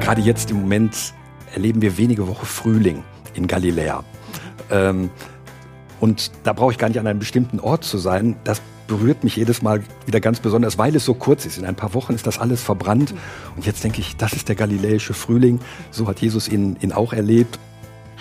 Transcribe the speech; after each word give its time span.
Gerade 0.00 0.22
jetzt 0.22 0.50
im 0.50 0.60
Moment 0.60 1.14
erleben 1.54 1.82
wir 1.82 1.96
wenige 1.96 2.26
Wochen 2.26 2.46
Frühling 2.46 3.04
in 3.34 3.46
Galiläa. 3.46 4.02
Ähm, 4.70 5.10
und 6.00 6.32
da 6.42 6.52
brauche 6.52 6.72
ich 6.72 6.78
gar 6.78 6.88
nicht 6.88 6.98
an 6.98 7.06
einem 7.06 7.18
bestimmten 7.18 7.60
Ort 7.60 7.84
zu 7.84 7.98
sein. 7.98 8.36
Das 8.44 8.62
berührt 8.86 9.22
mich 9.22 9.36
jedes 9.36 9.62
Mal 9.62 9.84
wieder 10.06 10.20
ganz 10.20 10.40
besonders, 10.40 10.78
weil 10.78 10.96
es 10.96 11.04
so 11.04 11.14
kurz 11.14 11.46
ist. 11.46 11.58
In 11.58 11.64
ein 11.64 11.76
paar 11.76 11.94
Wochen 11.94 12.14
ist 12.14 12.26
das 12.26 12.38
alles 12.38 12.62
verbrannt. 12.62 13.14
Und 13.54 13.66
jetzt 13.66 13.84
denke 13.84 14.00
ich, 14.00 14.16
das 14.16 14.32
ist 14.32 14.48
der 14.48 14.56
galiläische 14.56 15.14
Frühling. 15.14 15.60
So 15.90 16.08
hat 16.08 16.20
Jesus 16.20 16.48
ihn, 16.48 16.76
ihn 16.80 16.92
auch 16.92 17.12
erlebt. 17.12 17.58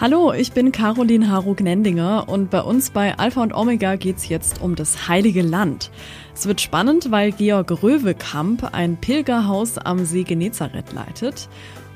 Hallo, 0.02 0.31
ich 0.31 0.54
bin 0.54 0.71
Caroline 0.71 1.29
Harug-Nendinger 1.29 2.29
und 2.29 2.49
bei 2.49 2.61
uns 2.61 2.89
bei 2.89 3.18
Alpha 3.18 3.43
und 3.43 3.54
Omega 3.54 3.98
geht's 3.98 4.29
jetzt 4.29 4.61
um 4.61 4.75
das 4.75 5.09
Heilige 5.09 5.41
Land. 5.41 5.91
Es 6.34 6.45
wird 6.45 6.61
spannend, 6.61 7.11
weil 7.11 7.34
Georg 7.34 7.84
Röwekamp 7.84 8.73
ein 8.73 8.95
Pilgerhaus 8.95 9.77
am 9.77 10.05
See 10.05 10.23
Genezareth 10.23 10.93
leitet 10.93 11.49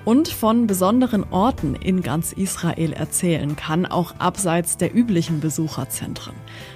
und 0.03 0.27
von 0.27 0.67
besonderen 0.67 1.23
Orten 1.31 1.76
in 1.76 2.02
ganz 2.02 2.34
Israel 2.34 2.91
erzählen 2.91 3.55
kann, 3.55 3.85
auch 3.85 4.15
abseits 4.20 4.76
der 4.76 4.93
üblichen 4.93 5.40
Besucherzentren. 5.40 6.34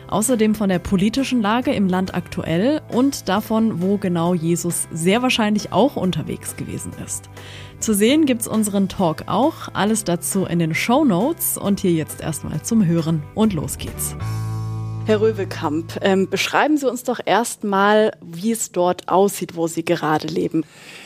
Außerdem 0.07 0.55
von 0.55 0.69
der 0.69 0.79
politischen 0.79 1.41
Lage 1.41 1.73
im 1.73 1.89
Land 1.89 2.15
aktuell 2.15 2.81
und 2.87 3.27
davon, 3.27 3.81
wo 3.81 3.97
genau 3.97 4.33
Jesus 4.33 4.87
sehr 4.93 5.21
wahrscheinlich 5.21 5.73
auch 5.73 5.97
unterwegs 5.97 6.55
gewesen 6.55 6.93
ist. 7.05 7.29
Zu 7.79 7.93
sehen 7.93 8.25
gibt's 8.25 8.47
unseren 8.47 8.89
Talk 8.89 9.25
auch, 9.27 9.69
alles 9.73 10.03
dazu 10.03 10.45
in 10.45 10.59
den 10.59 10.73
Show 10.73 11.05
Notes 11.05 11.57
und 11.57 11.79
hier 11.79 11.91
jetzt 11.91 12.21
erstmal 12.21 12.61
zum 12.63 12.85
Hören 12.85 13.21
und 13.35 13.53
los 13.53 13.77
geht's. 13.77 14.15
Herr 15.05 15.21
Röwekamp, 15.21 15.99
ähm, 16.01 16.27
beschreiben 16.29 16.75
Sie 16.77 16.89
uns 16.89 17.03
doch 17.03 17.21
erstmal, 17.23 18.11
wie 18.21 18.51
es 18.51 18.73
dort 18.73 19.07
aussieht, 19.07 19.55
wo 19.55 19.67
Sie 19.67 19.85
gerade 19.85 20.27
leben. 20.27 20.65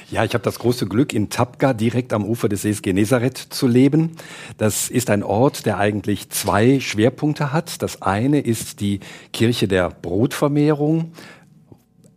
Ja, 0.10 0.24
ich 0.24 0.34
habe 0.34 0.44
das 0.44 0.58
große 0.58 0.88
Glück, 0.88 1.14
in 1.14 1.30
Tapka 1.30 1.74
direkt 1.74 2.14
am 2.14 2.26
Ufer 2.26 2.50
des 2.50 2.64
Sees 2.64 2.82
Genezareth 2.82 3.38
zu 3.38 3.68
leben. 3.68 4.14
Das 4.58 4.90
ist 4.90 5.12
ein 5.12 5.22
Ort, 5.22 5.68
der 5.68 5.78
eigentlich 5.78 6.32
zwei 6.32 6.80
Schwerpunkte 6.80 7.54
hat. 7.54 7.84
Das 7.84 8.02
eine 8.02 8.40
ist 8.40 8.80
die 8.80 9.02
Kirche 9.34 9.68
der 9.68 9.90
Brotvermehrung, 9.90 11.12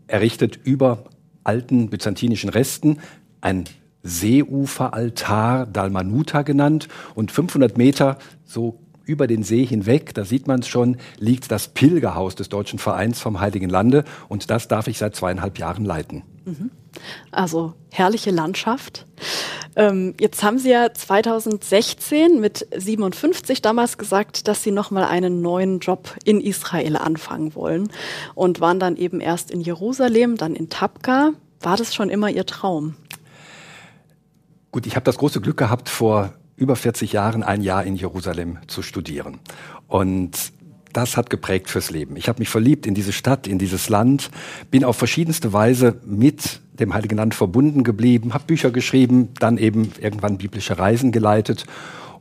errichtet 0.06 0.58
über 0.64 1.04
alten 1.42 1.90
byzantinischen 1.90 2.48
Resten. 2.48 3.00
Ein 3.42 3.64
Seeuferaltar, 4.04 5.66
Dalmanuta 5.66 6.42
genannt. 6.42 6.88
Und 7.14 7.32
500 7.32 7.76
Meter 7.76 8.18
so 8.44 8.78
über 9.06 9.26
den 9.26 9.42
See 9.42 9.64
hinweg, 9.64 10.14
da 10.14 10.24
sieht 10.24 10.46
man 10.46 10.60
es 10.60 10.68
schon, 10.68 10.96
liegt 11.18 11.50
das 11.50 11.68
Pilgerhaus 11.68 12.34
des 12.34 12.48
Deutschen 12.48 12.78
Vereins 12.78 13.20
vom 13.20 13.40
Heiligen 13.40 13.68
Lande. 13.68 14.04
Und 14.28 14.50
das 14.50 14.68
darf 14.68 14.86
ich 14.86 14.98
seit 14.98 15.16
zweieinhalb 15.16 15.58
Jahren 15.58 15.84
leiten. 15.84 16.22
Mhm. 16.44 16.70
Also 17.30 17.74
herrliche 17.90 18.30
Landschaft. 18.30 19.06
Ähm, 19.76 20.14
jetzt 20.20 20.42
haben 20.44 20.58
Sie 20.58 20.70
ja 20.70 20.92
2016 20.94 22.40
mit 22.40 22.66
57 22.76 23.60
damals 23.62 23.98
gesagt, 23.98 24.46
dass 24.46 24.62
Sie 24.62 24.70
nochmal 24.70 25.04
einen 25.04 25.40
neuen 25.40 25.80
Job 25.80 26.14
in 26.24 26.40
Israel 26.40 26.96
anfangen 26.96 27.54
wollen 27.54 27.90
und 28.34 28.60
waren 28.60 28.78
dann 28.78 28.96
eben 28.96 29.20
erst 29.20 29.50
in 29.50 29.60
Jerusalem, 29.60 30.36
dann 30.36 30.54
in 30.54 30.68
Tabka. 30.70 31.32
War 31.60 31.76
das 31.76 31.94
schon 31.94 32.10
immer 32.10 32.30
Ihr 32.30 32.46
Traum? 32.46 32.94
Gut, 34.74 34.88
ich 34.88 34.96
habe 34.96 35.04
das 35.04 35.18
große 35.18 35.40
Glück 35.40 35.56
gehabt, 35.56 35.88
vor 35.88 36.32
über 36.56 36.74
40 36.74 37.12
Jahren 37.12 37.44
ein 37.44 37.62
Jahr 37.62 37.84
in 37.84 37.94
Jerusalem 37.94 38.58
zu 38.66 38.82
studieren. 38.82 39.38
Und 39.86 40.50
das 40.92 41.16
hat 41.16 41.30
geprägt 41.30 41.70
fürs 41.70 41.92
Leben. 41.92 42.16
Ich 42.16 42.28
habe 42.28 42.40
mich 42.40 42.48
verliebt 42.48 42.84
in 42.84 42.92
diese 42.92 43.12
Stadt, 43.12 43.46
in 43.46 43.60
dieses 43.60 43.88
Land, 43.88 44.32
bin 44.72 44.82
auf 44.82 44.96
verschiedenste 44.96 45.52
Weise 45.52 46.00
mit 46.04 46.58
dem 46.72 46.92
Heiligen 46.92 47.16
Land 47.16 47.36
verbunden 47.36 47.84
geblieben, 47.84 48.34
habe 48.34 48.46
Bücher 48.48 48.72
geschrieben, 48.72 49.28
dann 49.38 49.58
eben 49.58 49.92
irgendwann 50.00 50.38
biblische 50.38 50.76
Reisen 50.76 51.12
geleitet 51.12 51.66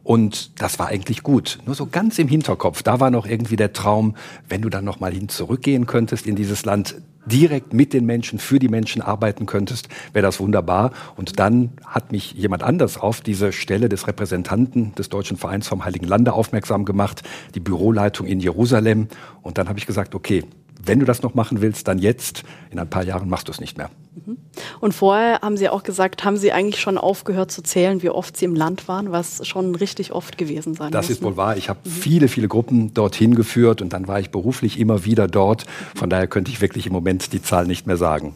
und 0.04 0.62
das 0.62 0.78
war 0.78 0.90
eigentlich 0.90 1.24
gut. 1.24 1.58
Nur 1.66 1.74
so 1.74 1.88
ganz 1.88 2.20
im 2.20 2.28
Hinterkopf, 2.28 2.84
da 2.84 3.00
war 3.00 3.10
noch 3.10 3.26
irgendwie 3.26 3.56
der 3.56 3.74
Traum, 3.74 4.16
wenn 4.48 4.62
du 4.62 4.70
dann 4.70 4.86
noch 4.86 5.00
mal 5.00 5.12
hin 5.12 5.28
zurückgehen 5.28 5.88
könntest 5.88 6.28
in 6.28 6.36
dieses 6.36 6.66
Land, 6.66 7.02
direkt 7.26 7.74
mit 7.74 7.94
den 7.94 8.06
Menschen, 8.06 8.40
für 8.40 8.60
die 8.60 8.70
Menschen 8.70 9.02
arbeiten 9.02 9.46
könntest, 9.46 9.88
wäre 10.14 10.24
das 10.24 10.40
wunderbar. 10.40 10.92
Und 11.16 11.40
dann 11.40 11.72
hat 11.86 12.12
mich 12.12 12.34
jemand 12.34 12.64
anders 12.64 12.98
auf 12.98 13.22
diese 13.22 13.52
Stelle 13.52 13.90
des 13.90 14.08
Repräsentanten 14.08 14.94
des 14.96 15.10
Deutschen 15.10 15.38
Vereins 15.38 15.68
vom 15.68 15.86
Heiligen 15.86 16.08
Lande 16.08 16.34
aufmerksam 16.34 16.86
gemacht, 16.86 17.24
die 17.56 17.60
Büroleitung 17.60 18.28
in 18.28 18.40
Jerusalem. 18.40 19.08
Und 19.42 19.58
dann 19.58 19.70
habe 19.70 19.80
ich 19.80 19.86
gesagt, 19.86 20.16
okay, 20.16 20.44
wenn 20.86 21.00
du 21.00 21.06
das 21.06 21.22
noch 21.22 21.34
machen 21.34 21.62
willst, 21.62 21.88
dann 21.88 22.00
jetzt. 22.00 22.44
In 22.72 22.80
ein 22.80 22.90
paar 22.90 23.04
Jahren 23.04 23.30
machst 23.30 23.48
du 23.48 23.52
es 23.52 23.60
nicht 23.60 23.78
mehr. 23.78 23.90
Mhm. 24.26 24.38
Und 24.80 24.94
vorher 24.94 25.40
haben 25.42 25.58
Sie 25.58 25.70
auch 25.70 25.84
gesagt, 25.84 26.24
haben 26.24 26.38
Sie 26.38 26.52
eigentlich 26.52 26.82
schon 26.82 26.98
aufgehört 26.98 27.52
zu 27.52 27.62
zählen, 27.62 28.02
wie 28.04 28.10
oft 28.10 28.38
Sie 28.38 28.46
im 28.46 28.56
Land 28.56 28.88
waren, 28.88 29.12
was 29.12 29.46
schon 29.48 29.76
richtig 29.76 30.12
oft 30.12 30.38
gewesen 30.38 30.74
sein 30.74 30.92
Das 30.92 31.08
muss, 31.08 31.18
ist 31.18 31.24
wohl 31.24 31.38
wahr. 31.38 31.58
Ich 31.58 31.70
habe 31.70 31.80
mhm. 31.84 31.90
viele, 31.90 32.28
viele 32.28 32.48
Gruppen 32.48 32.94
dorthin 32.94 33.36
geführt 33.36 33.82
und 33.82 33.94
dann 33.94 34.08
war 34.08 34.20
ich 34.20 34.30
beruflich 34.30 34.80
immer 34.80 35.06
wieder 35.06 35.28
dort. 35.28 35.66
Von 35.96 36.10
daher 36.10 36.28
könnte 36.28 36.52
ich 36.52 36.62
wirklich 36.62 36.88
im 36.88 36.94
Moment 36.94 37.34
die 37.34 37.42
Zahl 37.42 37.66
nicht 37.66 37.88
mehr 37.88 37.98
sagen. 37.98 38.36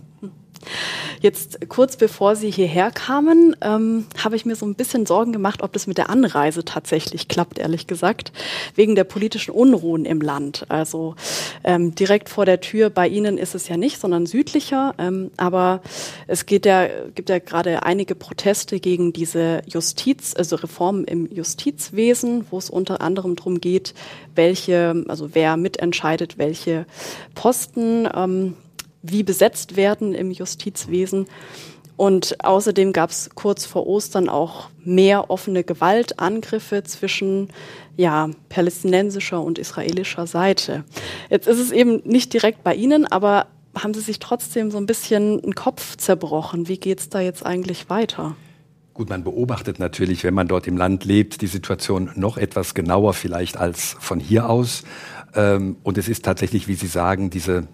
Jetzt 1.22 1.70
kurz 1.70 1.98
bevor 1.98 2.36
Sie 2.36 2.52
hierher 2.52 2.92
kamen, 2.92 3.56
ähm, 3.62 4.06
habe 4.24 4.36
ich 4.36 4.46
mir 4.46 4.56
so 4.56 4.66
ein 4.66 4.76
bisschen 4.76 5.06
Sorgen 5.06 5.32
gemacht, 5.32 5.64
ob 5.64 5.74
das 5.74 5.88
mit 5.88 5.98
der 5.98 6.10
Anreise 6.10 6.64
tatsächlich 6.64 7.28
klappt, 7.28 7.60
ehrlich 7.60 7.88
gesagt, 7.88 8.32
wegen 8.76 8.96
der 8.96 9.04
politischen 9.04 9.52
Unruhen 9.52 10.06
im 10.06 10.22
Land. 10.22 10.66
Also 10.70 11.16
ähm, 11.64 11.96
direkt 11.96 12.30
vor 12.30 12.46
der 12.46 12.62
Tür 12.62 12.90
bei 12.90 13.08
Ihnen 13.08 13.38
ist 13.38 13.56
es 13.56 13.68
ja 13.68 13.78
nicht, 13.78 14.00
sondern 14.00 14.26
südlicher. 14.26 14.94
Ähm, 14.98 15.32
aber 15.38 15.82
es 16.28 16.46
geht 16.46 16.66
ja, 16.66 16.88
gibt 17.16 17.30
ja 17.30 17.40
gerade 17.40 17.84
einige 17.84 18.16
Proteste 18.16 18.80
gegen 18.80 19.14
diese 19.14 19.62
Justiz, 19.66 20.34
also 20.36 20.56
Reformen 20.56 21.06
im 21.06 21.32
Justizwesen, 21.32 22.46
wo 22.52 22.58
es 22.58 22.70
unter 22.70 23.02
anderem 23.02 23.36
darum 23.36 23.60
geht, 23.60 23.94
welche, 24.36 25.04
also 25.08 25.30
wer 25.34 25.58
mitentscheidet, 25.58 26.38
welche 26.38 26.86
Posten 27.36 28.08
ähm, 28.14 28.54
wie 29.02 29.24
besetzt 29.24 29.76
werden 29.76 30.14
im 30.14 30.32
Justizwesen. 30.32 31.28
Und 31.98 32.44
außerdem 32.46 32.94
gab 32.94 33.10
es 33.10 33.32
kurz 33.34 33.66
vor 33.66 33.88
Ostern 33.88 34.30
auch 34.30 34.70
mehr 34.84 35.32
offene 35.32 35.64
Gewaltangriffe 35.64 36.84
zwischen 36.84 37.50
ja, 37.96 38.30
palästinensischer 38.50 39.42
und 39.42 39.58
israelischer 39.58 40.28
Seite. 40.28 40.84
Jetzt 41.32 41.48
ist 41.48 41.60
es 41.60 41.72
eben 41.72 42.02
nicht 42.06 42.34
direkt 42.34 42.64
bei 42.64 42.76
Ihnen, 42.76 43.06
aber 43.06 43.48
haben 43.76 43.96
Sie 43.96 44.02
sich 44.02 44.20
trotzdem 44.20 44.70
so 44.70 44.78
ein 44.78 44.86
bisschen 44.86 45.44
einen 45.44 45.56
Kopf 45.56 45.98
zerbrochen? 45.98 46.68
Wie 46.68 46.78
geht 46.78 47.00
es 47.00 47.10
da 47.10 47.20
jetzt 47.20 47.44
eigentlich 47.44 47.90
weiter? 47.90 48.36
Gut, 48.94 49.10
man 49.10 49.24
beobachtet 49.24 49.80
natürlich, 49.80 50.24
wenn 50.24 50.34
man 50.34 50.48
dort 50.48 50.68
im 50.68 50.78
Land 50.78 51.06
lebt, 51.06 51.42
die 51.42 51.48
Situation 51.48 52.12
noch 52.16 52.38
etwas 52.38 52.74
genauer 52.74 53.14
vielleicht 53.14 53.58
als 53.58 53.96
von 54.00 54.20
hier 54.20 54.50
aus. 54.50 54.84
Ähm, 55.36 55.78
und 55.84 55.98
es 55.98 56.08
ist 56.08 56.26
tatsächlich, 56.26 56.68
wie 56.68 56.76
Sie 56.76 56.88
sagen, 56.88 57.30
diese 57.30 57.68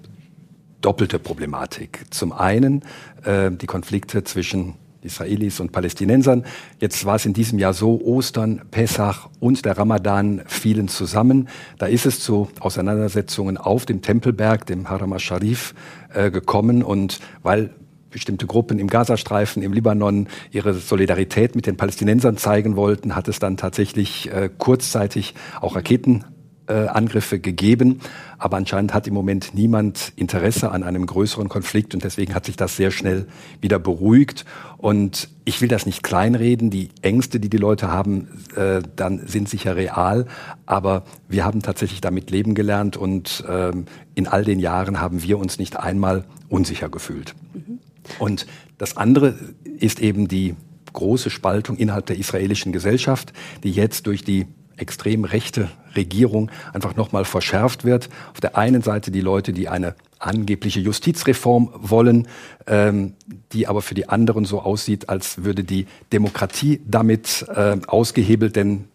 doppelte 0.84 1.20
Problematik. 1.20 2.06
Zum 2.12 2.32
einen 2.32 2.84
äh, 3.24 3.52
die 3.52 3.66
Konflikte 3.66 4.24
zwischen 4.24 4.76
Israelis 5.04 5.60
und 5.60 5.72
Palästinensern. 5.72 6.46
Jetzt 6.80 7.06
war 7.06 7.16
es 7.16 7.26
in 7.26 7.34
diesem 7.34 7.60
Jahr 7.60 7.74
so, 7.74 8.00
Ostern, 8.02 8.62
Pessach 8.72 9.30
und 9.40 9.66
der 9.66 9.78
Ramadan 9.78 10.42
fielen 10.46 10.88
zusammen. 10.88 11.50
Da 11.78 11.88
ist 11.88 12.06
es 12.06 12.20
zu 12.20 12.50
Auseinandersetzungen 12.60 13.58
auf 13.58 13.86
dem 13.86 14.02
Tempelberg, 14.02 14.66
dem 14.66 14.90
Haram 14.90 15.14
al-Sharif, 15.14 15.74
äh, 16.14 16.32
gekommen. 16.32 16.84
Und 16.84 17.20
weil 17.42 17.72
bestimmte 18.10 18.46
Gruppen 18.46 18.80
im 18.80 18.88
Gazastreifen, 18.88 19.64
im 19.64 19.74
Libanon 19.74 20.28
ihre 20.52 20.74
Solidarität 20.74 21.56
mit 21.56 21.66
den 21.66 21.78
Palästinensern 21.78 22.38
zeigen 22.38 22.76
wollten, 22.76 23.16
hat 23.16 23.28
es 23.28 23.40
dann 23.40 23.58
tatsächlich 23.58 24.32
äh, 24.32 24.50
kurzzeitig 24.58 25.34
auch 25.60 25.76
Raketen 25.76 26.24
äh, 26.68 26.88
Angriffe 26.88 27.40
gegeben. 27.40 28.00
Aber 28.38 28.58
anscheinend 28.58 28.94
hat 28.94 29.08
im 29.08 29.14
Moment 29.14 29.54
niemand 29.54 30.14
Interesse 30.16 30.72
an 30.72 30.84
einem 30.84 31.06
größeren 31.06 31.50
Konflikt 31.50 31.94
und 31.94 32.04
deswegen 32.04 32.36
hat 32.36 32.46
sich 32.46 32.56
das 32.56 32.76
sehr 32.76 32.92
schnell 32.92 33.28
wieder 33.62 33.80
beruhigt. 33.80 34.46
Und 34.78 35.30
ich 35.46 35.62
will 35.62 35.68
das 35.68 35.86
nicht 35.86 36.04
kleinreden. 36.04 36.70
Die 36.70 36.90
Ängste, 37.02 37.40
die 37.40 37.50
die 37.50 37.58
Leute 37.58 37.90
haben, 37.90 38.28
äh, 38.56 38.82
dann 38.96 39.28
sind 39.28 39.50
sicher 39.50 39.76
real. 39.76 40.26
Aber 40.66 41.04
wir 41.28 41.46
haben 41.46 41.62
tatsächlich 41.62 42.02
damit 42.02 42.32
leben 42.32 42.56
gelernt 42.56 42.98
und 42.98 43.44
ähm, 43.48 43.86
in 44.16 44.28
all 44.28 44.44
den 44.44 44.60
Jahren 44.60 45.00
haben 45.00 45.24
wir 45.24 45.40
uns 45.40 45.60
nicht 45.60 45.78
einmal 45.78 46.26
unsicher 46.50 46.90
gefühlt. 46.90 47.36
Mhm. 47.54 47.80
Und 48.20 48.46
das 48.78 48.98
andere 48.98 49.36
ist 49.80 50.02
eben 50.02 50.28
die 50.28 50.56
große 50.92 51.30
Spaltung 51.30 51.78
innerhalb 51.78 52.06
der 52.06 52.18
israelischen 52.18 52.72
Gesellschaft, 52.72 53.34
die 53.64 53.72
jetzt 53.72 54.08
durch 54.08 54.24
die 54.24 54.48
extrem 54.78 55.24
rechte 55.24 55.70
Regierung 55.96 56.50
einfach 56.74 56.96
nochmal 56.96 57.26
verschärft 57.26 57.86
wird. 57.86 58.10
Auf 58.32 58.42
der 58.42 58.58
einen 58.58 58.82
Seite 58.82 59.12
die 59.12 59.22
Leute, 59.22 59.54
die 59.54 59.70
eine 59.70 59.96
angebliche 60.20 60.80
Justizreform 60.80 61.70
wollen, 61.76 62.28
ähm, 62.66 63.14
die 63.52 63.68
aber 63.68 63.82
für 63.82 63.94
die 63.94 64.10
anderen 64.10 64.46
so 64.46 64.62
aussieht, 64.62 65.10
als 65.10 65.44
würde 65.44 65.64
die 65.64 65.86
Demokratie 66.12 66.82
damit 66.86 67.46
äh, 67.54 67.78
ausgehebelt, 67.88 68.56
denn 68.56 68.86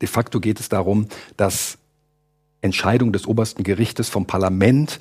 de 0.00 0.08
facto 0.08 0.40
geht 0.40 0.60
es 0.60 0.68
darum, 0.68 1.06
dass 1.36 1.78
Entscheidungen 2.62 3.12
des 3.12 3.26
obersten 3.26 3.62
Gerichtes 3.62 4.08
vom 4.08 4.26
Parlament 4.26 5.00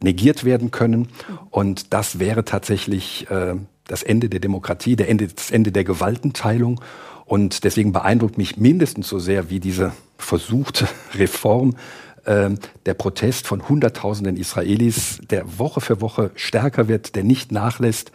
negiert 0.00 0.44
werden 0.44 0.70
können. 0.70 1.08
Und 1.50 1.92
das 1.92 2.18
wäre 2.18 2.44
tatsächlich 2.44 3.30
äh, 3.30 3.54
das 3.86 4.02
Ende 4.02 4.28
der 4.28 4.40
Demokratie, 4.40 4.96
der 4.96 5.08
Ende, 5.08 5.28
das 5.28 5.50
Ende 5.50 5.72
der 5.72 5.84
Gewaltenteilung. 5.84 6.80
Und 7.28 7.64
deswegen 7.64 7.92
beeindruckt 7.92 8.38
mich 8.38 8.56
mindestens 8.56 9.06
so 9.06 9.18
sehr 9.18 9.50
wie 9.50 9.60
diese 9.60 9.92
versuchte 10.16 10.88
Reform 11.14 11.76
äh, 12.24 12.50
der 12.86 12.94
Protest 12.94 13.46
von 13.46 13.68
Hunderttausenden 13.68 14.38
Israelis, 14.38 15.20
der 15.28 15.58
Woche 15.58 15.82
für 15.82 16.00
Woche 16.00 16.30
stärker 16.36 16.88
wird, 16.88 17.14
der 17.16 17.24
nicht 17.24 17.52
nachlässt. 17.52 18.12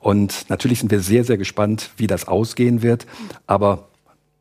Und 0.00 0.46
natürlich 0.48 0.80
sind 0.80 0.90
wir 0.90 0.98
sehr, 0.98 1.22
sehr 1.22 1.38
gespannt, 1.38 1.90
wie 1.96 2.08
das 2.08 2.26
ausgehen 2.26 2.82
wird. 2.82 3.06
Aber 3.46 3.88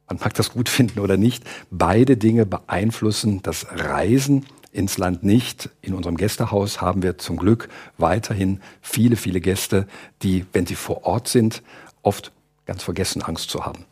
man 0.07 0.17
mag 0.17 0.33
das 0.33 0.53
gut 0.53 0.69
finden 0.77 0.99
oder 0.99 1.17
nicht, 1.17 1.43
beide 1.69 2.17
Dinge 2.17 2.47
beeinflussen 2.47 3.43
das 3.43 3.67
Reisen 3.69 4.47
ins 4.71 4.97
Land 4.97 5.23
nicht. 5.23 5.69
In 5.83 5.93
unserem 5.93 6.17
Gästehaus 6.17 6.81
haben 6.81 7.03
wir 7.03 7.19
zum 7.19 7.37
Glück 7.37 7.69
weiterhin 7.99 8.59
viele, 8.81 9.17
viele 9.17 9.39
Gäste, 9.39 9.85
die, 10.23 10.47
wenn 10.51 10.65
sie 10.65 10.75
vor 10.75 11.05
Ort 11.05 11.27
sind, 11.27 11.61
oft 12.01 12.31
ganz 12.65 12.81
vergessen, 12.81 13.21
Angst 13.21 13.51
zu 13.51 13.67
haben. 13.67 13.85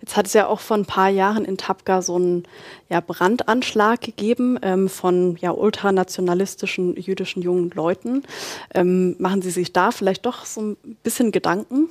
Jetzt 0.00 0.16
hat 0.16 0.26
es 0.26 0.32
ja 0.32 0.46
auch 0.46 0.60
vor 0.60 0.76
ein 0.76 0.86
paar 0.86 1.08
Jahren 1.08 1.44
in 1.44 1.56
Tapka 1.56 2.02
so 2.02 2.16
einen 2.16 2.44
ja, 2.88 3.00
Brandanschlag 3.00 4.00
gegeben 4.00 4.58
ähm, 4.62 4.88
von 4.88 5.36
ja, 5.36 5.50
ultranationalistischen 5.50 6.96
jüdischen 6.96 7.42
jungen 7.42 7.70
Leuten. 7.70 8.22
Ähm, 8.74 9.16
machen 9.18 9.42
Sie 9.42 9.50
sich 9.50 9.72
da 9.72 9.90
vielleicht 9.90 10.26
doch 10.26 10.44
so 10.44 10.60
ein 10.60 10.76
bisschen 11.02 11.32
Gedanken? 11.32 11.88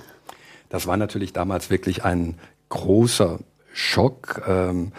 Das 0.69 0.87
war 0.87 0.97
natürlich 0.97 1.33
damals 1.33 1.69
wirklich 1.69 2.03
ein 2.03 2.39
großer 2.69 3.39
Schock 3.73 4.41
ähm, 4.47 4.91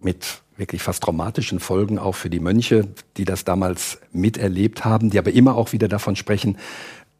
mit 0.00 0.42
wirklich 0.56 0.82
fast 0.82 1.02
traumatischen 1.02 1.60
Folgen 1.60 1.98
auch 1.98 2.14
für 2.14 2.30
die 2.30 2.40
Mönche, 2.40 2.88
die 3.16 3.24
das 3.24 3.44
damals 3.44 3.98
miterlebt 4.12 4.84
haben, 4.84 5.10
die 5.10 5.18
aber 5.18 5.32
immer 5.32 5.56
auch 5.56 5.72
wieder 5.72 5.88
davon 5.88 6.16
sprechen, 6.16 6.56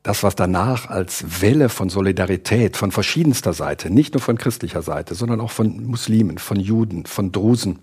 das, 0.07 0.23
was 0.23 0.37
danach 0.37 0.89
als 0.89 1.43
Welle 1.43 1.69
von 1.69 1.89
Solidarität 1.89 2.77
von 2.77 2.93
verschiedenster 2.93 3.53
Seite, 3.53 3.91
nicht 3.91 4.15
nur 4.15 4.21
von 4.21 4.39
christlicher 4.39 4.81
Seite, 4.81 5.17
sondern 5.17 5.41
auch 5.41 5.51
von 5.51 5.85
Muslimen, 5.85 6.39
von 6.39 6.61
Juden, 6.61 7.07
von 7.07 7.33
Drusen, 7.33 7.81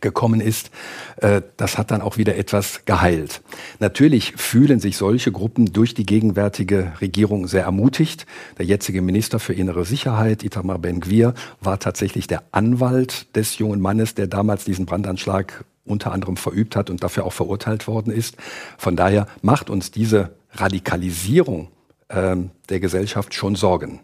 gekommen 0.00 0.40
ist, 0.40 0.72
äh, 1.18 1.42
das 1.56 1.78
hat 1.78 1.92
dann 1.92 2.02
auch 2.02 2.16
wieder 2.16 2.36
etwas 2.36 2.84
geheilt. 2.84 3.42
Natürlich 3.78 4.34
fühlen 4.36 4.80
sich 4.80 4.96
solche 4.96 5.30
Gruppen 5.30 5.72
durch 5.72 5.94
die 5.94 6.04
gegenwärtige 6.04 6.94
Regierung 7.00 7.46
sehr 7.46 7.62
ermutigt. 7.62 8.26
Der 8.58 8.66
jetzige 8.66 9.02
Minister 9.02 9.38
für 9.38 9.52
innere 9.52 9.84
Sicherheit, 9.84 10.42
Itamar 10.42 10.80
Ben-Gvir, 10.80 11.34
war 11.60 11.78
tatsächlich 11.78 12.26
der 12.26 12.42
Anwalt 12.50 13.36
des 13.36 13.58
jungen 13.58 13.80
Mannes, 13.80 14.16
der 14.16 14.26
damals 14.26 14.64
diesen 14.64 14.86
Brandanschlag 14.86 15.64
unter 15.84 16.10
anderem 16.10 16.36
verübt 16.36 16.74
hat 16.74 16.90
und 16.90 17.04
dafür 17.04 17.24
auch 17.24 17.32
verurteilt 17.32 17.86
worden 17.86 18.12
ist. 18.12 18.36
Von 18.78 18.96
daher 18.96 19.28
macht 19.42 19.70
uns 19.70 19.92
diese 19.92 20.30
Radikalisierung 20.54 21.68
ähm, 22.10 22.50
der 22.68 22.80
Gesellschaft 22.80 23.34
schon 23.34 23.56
Sorgen. 23.56 24.00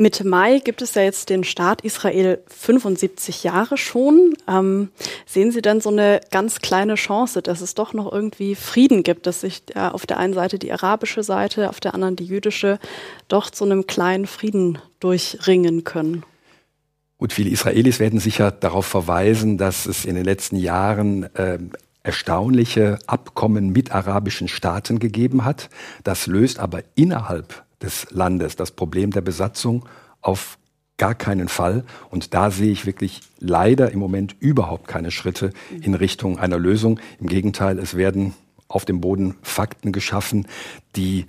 Mitte 0.00 0.26
Mai 0.26 0.60
gibt 0.64 0.80
es 0.80 0.94
ja 0.94 1.02
jetzt 1.02 1.28
den 1.28 1.44
Staat 1.44 1.82
Israel 1.82 2.42
75 2.46 3.44
Jahre 3.44 3.76
schon. 3.76 4.34
Ähm, 4.48 4.88
sehen 5.26 5.52
Sie 5.52 5.60
denn 5.60 5.82
so 5.82 5.90
eine 5.90 6.22
ganz 6.30 6.60
kleine 6.60 6.94
Chance, 6.94 7.42
dass 7.42 7.60
es 7.60 7.74
doch 7.74 7.92
noch 7.92 8.10
irgendwie 8.10 8.54
Frieden 8.54 9.02
gibt, 9.02 9.26
dass 9.26 9.42
sich 9.42 9.62
äh, 9.74 9.80
auf 9.80 10.06
der 10.06 10.16
einen 10.16 10.32
Seite 10.32 10.58
die 10.58 10.72
arabische 10.72 11.22
Seite, 11.22 11.68
auf 11.68 11.80
der 11.80 11.92
anderen 11.92 12.16
die 12.16 12.24
jüdische, 12.24 12.78
doch 13.28 13.50
zu 13.50 13.66
einem 13.66 13.86
kleinen 13.86 14.26
Frieden 14.26 14.78
durchringen 15.00 15.84
können? 15.84 16.24
Gut, 17.18 17.34
viele 17.34 17.50
Israelis 17.50 18.00
werden 18.00 18.20
sicher 18.20 18.50
darauf 18.50 18.86
verweisen, 18.86 19.58
dass 19.58 19.84
es 19.84 20.06
in 20.06 20.14
den 20.14 20.24
letzten 20.24 20.56
Jahren 20.56 21.24
äh, 21.34 21.58
erstaunliche 22.10 22.98
Abkommen 23.06 23.70
mit 23.70 23.92
arabischen 23.92 24.48
Staaten 24.48 24.98
gegeben 24.98 25.44
hat. 25.44 25.70
Das 26.02 26.26
löst 26.26 26.58
aber 26.58 26.82
innerhalb 26.96 27.62
des 27.80 28.08
Landes, 28.10 28.56
das 28.56 28.72
Problem 28.72 29.12
der 29.12 29.20
Besatzung 29.20 29.88
auf 30.20 30.58
gar 30.98 31.14
keinen 31.14 31.46
Fall. 31.46 31.84
Und 32.10 32.34
da 32.34 32.50
sehe 32.50 32.72
ich 32.72 32.84
wirklich 32.84 33.20
leider 33.38 33.92
im 33.92 34.00
Moment 34.00 34.34
überhaupt 34.40 34.88
keine 34.88 35.12
Schritte 35.12 35.52
in 35.80 35.94
Richtung 35.94 36.40
einer 36.40 36.58
Lösung. 36.58 36.98
Im 37.20 37.28
Gegenteil, 37.28 37.78
es 37.78 37.96
werden 37.96 38.34
auf 38.66 38.84
dem 38.84 39.00
Boden 39.00 39.36
Fakten 39.42 39.92
geschaffen, 39.92 40.48
die 40.96 41.26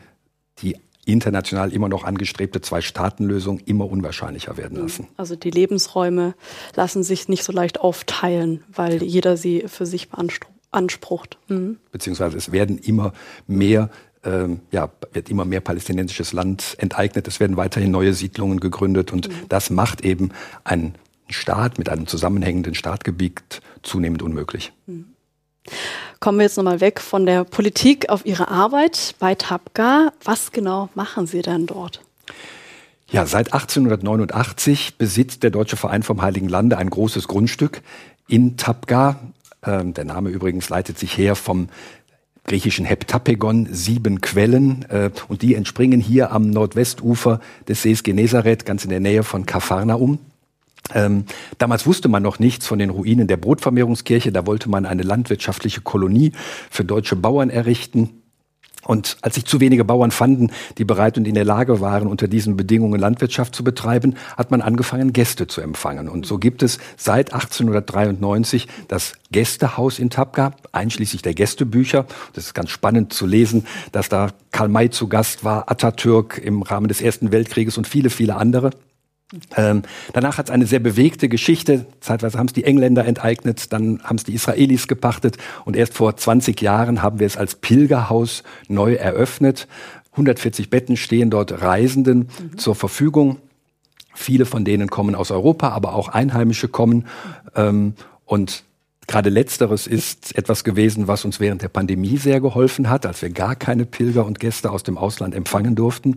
die 0.63 0.77
international 1.05 1.71
immer 1.71 1.89
noch 1.89 2.05
angestrebte 2.05 2.59
Zwei-Staaten-Lösung 2.59 3.59
immer 3.59 3.85
unwahrscheinlicher 3.85 4.57
werden 4.57 4.77
mhm. 4.77 4.83
lassen. 4.83 5.07
Also 5.15 5.35
die 5.35 5.51
Lebensräume 5.51 6.33
lassen 6.75 7.03
sich 7.03 7.27
nicht 7.29 7.43
so 7.43 7.53
leicht 7.53 7.81
aufteilen, 7.81 8.63
weil 8.73 9.03
jeder 9.03 9.37
sie 9.37 9.65
für 9.67 9.85
sich 9.85 10.09
beansprucht. 10.09 10.51
Mhm. 11.47 11.77
Beziehungsweise 11.91 12.38
es 12.38 12.51
werden 12.51 12.77
immer 12.77 13.13
mehr 13.47 13.89
ähm, 14.23 14.59
ja, 14.71 14.89
wird 15.13 15.29
immer 15.29 15.45
mehr 15.45 15.62
palästinensisches 15.62 16.31
Land 16.31 16.75
enteignet, 16.77 17.27
es 17.27 17.39
werden 17.39 17.57
weiterhin 17.57 17.89
neue 17.89 18.13
Siedlungen 18.13 18.59
gegründet 18.59 19.12
und 19.12 19.29
mhm. 19.29 19.33
das 19.50 19.71
macht 19.71 20.01
eben 20.01 20.31
einen 20.63 20.95
Staat 21.29 21.79
mit 21.79 21.89
einem 21.89 22.07
zusammenhängenden 22.07 22.75
Staatgebiet 22.75 23.62
zunehmend 23.81 24.21
unmöglich. 24.21 24.73
Mhm. 24.85 25.07
Kommen 26.19 26.38
wir 26.38 26.44
jetzt 26.44 26.57
nochmal 26.57 26.81
weg 26.81 27.00
von 27.00 27.25
der 27.25 27.44
Politik 27.44 28.09
auf 28.09 28.25
Ihre 28.25 28.50
Arbeit 28.50 29.15
bei 29.19 29.35
Tabga. 29.35 30.12
Was 30.24 30.51
genau 30.51 30.89
machen 30.94 31.25
Sie 31.25 31.41
denn 31.41 31.65
dort? 31.65 32.01
Ja, 33.09 33.25
seit 33.25 33.53
1889 33.53 34.97
besitzt 34.97 35.44
der 35.44 35.50
Deutsche 35.50 35.77
Verein 35.77 36.03
vom 36.03 36.21
Heiligen 36.21 36.47
Lande 36.47 36.77
ein 36.77 36.89
großes 36.89 37.27
Grundstück 37.27 37.81
in 38.27 38.56
Tabga. 38.56 39.19
Ähm, 39.63 39.93
der 39.93 40.05
Name 40.05 40.29
übrigens 40.29 40.69
leitet 40.69 40.97
sich 40.97 41.17
her 41.17 41.35
vom 41.35 41.69
griechischen 42.45 42.85
Heptapegon 42.85 43.67
sieben 43.71 44.21
Quellen 44.21 44.85
äh, 44.89 45.11
und 45.27 45.41
die 45.41 45.55
entspringen 45.55 45.99
hier 45.99 46.31
am 46.31 46.49
Nordwestufer 46.49 47.39
des 47.67 47.83
Sees 47.83 48.03
Genezareth, 48.03 48.65
ganz 48.65 48.83
in 48.83 48.89
der 48.89 48.99
Nähe 48.99 49.23
von 49.23 49.45
Kapharnaum. 49.45 50.19
Ähm, 50.93 51.25
damals 51.57 51.85
wusste 51.85 52.09
man 52.09 52.23
noch 52.23 52.39
nichts 52.39 52.65
von 52.65 52.79
den 52.79 52.89
Ruinen 52.89 53.27
der 53.27 53.37
Brotvermehrungskirche. 53.37 54.31
Da 54.31 54.47
wollte 54.47 54.69
man 54.69 54.85
eine 54.85 55.03
landwirtschaftliche 55.03 55.81
Kolonie 55.81 56.31
für 56.69 56.83
deutsche 56.83 57.15
Bauern 57.15 57.49
errichten. 57.49 58.20
Und 58.85 59.17
als 59.21 59.35
sich 59.35 59.45
zu 59.45 59.59
wenige 59.59 59.85
Bauern 59.85 60.11
fanden, 60.11 60.51
die 60.77 60.85
bereit 60.85 61.17
und 61.17 61.27
in 61.27 61.35
der 61.35 61.45
Lage 61.45 61.81
waren, 61.81 62.07
unter 62.07 62.27
diesen 62.27 62.57
Bedingungen 62.57 62.99
Landwirtschaft 62.99 63.53
zu 63.53 63.63
betreiben, 63.63 64.15
hat 64.37 64.49
man 64.51 64.61
angefangen, 64.61 65.13
Gäste 65.13 65.47
zu 65.47 65.61
empfangen. 65.61 66.09
Und 66.09 66.25
so 66.25 66.39
gibt 66.39 66.63
es 66.63 66.79
seit 66.97 67.33
1893 67.33 68.67
das 68.87 69.13
Gästehaus 69.31 69.99
in 69.99 70.09
Tapka, 70.09 70.53
einschließlich 70.71 71.21
der 71.21 71.33
Gästebücher. 71.33 72.05
Das 72.33 72.45
ist 72.45 72.53
ganz 72.53 72.71
spannend 72.71 73.13
zu 73.13 73.25
lesen, 73.27 73.67
dass 73.91 74.09
da 74.09 74.29
Karl 74.51 74.69
May 74.69 74.89
zu 74.89 75.07
Gast 75.07 75.43
war, 75.43 75.69
Atatürk 75.69 76.39
im 76.43 76.63
Rahmen 76.63 76.87
des 76.87 77.01
Ersten 77.01 77.31
Weltkrieges 77.31 77.77
und 77.77 77.87
viele, 77.87 78.09
viele 78.09 78.35
andere. 78.35 78.71
Ähm, 79.55 79.83
danach 80.13 80.38
hat 80.38 80.47
es 80.47 80.51
eine 80.51 80.65
sehr 80.65 80.79
bewegte 80.79 81.29
Geschichte. 81.29 81.85
Zeitweise 82.01 82.38
haben 82.38 82.47
es 82.47 82.53
die 82.53 82.65
Engländer 82.65 83.05
enteignet, 83.05 83.71
dann 83.71 84.03
haben 84.03 84.17
es 84.17 84.23
die 84.23 84.33
Israelis 84.33 84.88
gepachtet 84.88 85.38
und 85.65 85.75
erst 85.75 85.93
vor 85.93 86.15
20 86.15 86.61
Jahren 86.61 87.01
haben 87.01 87.19
wir 87.19 87.27
es 87.27 87.38
als 87.38 87.55
Pilgerhaus 87.55 88.43
neu 88.67 88.95
eröffnet. 88.95 89.67
140 90.11 90.69
Betten 90.69 90.97
stehen 90.97 91.29
dort 91.29 91.61
Reisenden 91.61 92.29
mhm. 92.51 92.57
zur 92.57 92.75
Verfügung. 92.75 93.38
Viele 94.13 94.45
von 94.45 94.65
denen 94.65 94.89
kommen 94.89 95.15
aus 95.15 95.31
Europa, 95.31 95.69
aber 95.69 95.95
auch 95.95 96.09
Einheimische 96.09 96.67
kommen. 96.67 97.05
Ähm, 97.55 97.93
und 98.25 98.63
Gerade 99.07 99.29
letzteres 99.29 99.88
ist 99.88 100.38
etwas 100.38 100.63
gewesen, 100.63 101.07
was 101.07 101.25
uns 101.25 101.41
während 101.41 101.61
der 101.61 101.67
Pandemie 101.67 102.15
sehr 102.15 102.39
geholfen 102.39 102.89
hat, 102.89 103.05
als 103.05 103.21
wir 103.21 103.29
gar 103.29 103.55
keine 103.55 103.85
Pilger 103.85 104.25
und 104.25 104.39
Gäste 104.39 104.71
aus 104.71 104.83
dem 104.83 104.97
Ausland 104.97 105.35
empfangen 105.35 105.75
durften. 105.75 106.15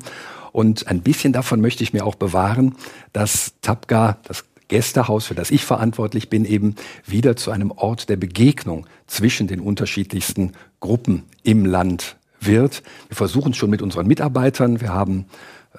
Und 0.55 0.87
ein 0.87 1.01
bisschen 1.01 1.33
davon 1.33 1.61
möchte 1.61 1.83
ich 1.83 1.93
mir 1.93 2.07
auch 2.07 2.15
bewahren, 2.15 2.77
dass 3.13 3.55
Tapga, 3.61 4.19
das 4.23 4.45
Gästehaus, 4.69 5.27
für 5.27 5.35
das 5.35 5.51
ich 5.51 5.65
verantwortlich 5.65 6.31
bin, 6.31 6.45
eben 6.45 6.77
wieder 7.05 7.35
zu 7.35 7.51
einem 7.51 7.73
Ort 7.73 8.09
der 8.09 8.15
Begegnung 8.15 8.87
zwischen 9.09 9.49
den 9.49 9.59
unterschiedlichsten 9.59 10.53
Gruppen 10.79 11.25
im 11.43 11.67
Land 11.67 12.17
wird. 12.39 12.85
Wir 13.09 13.17
versuchen 13.17 13.51
es 13.51 13.57
schon 13.57 13.69
mit 13.69 13.83
unseren 13.83 14.07
Mitarbeitern. 14.07 14.81
Wir 14.81 14.95
haben 14.95 15.27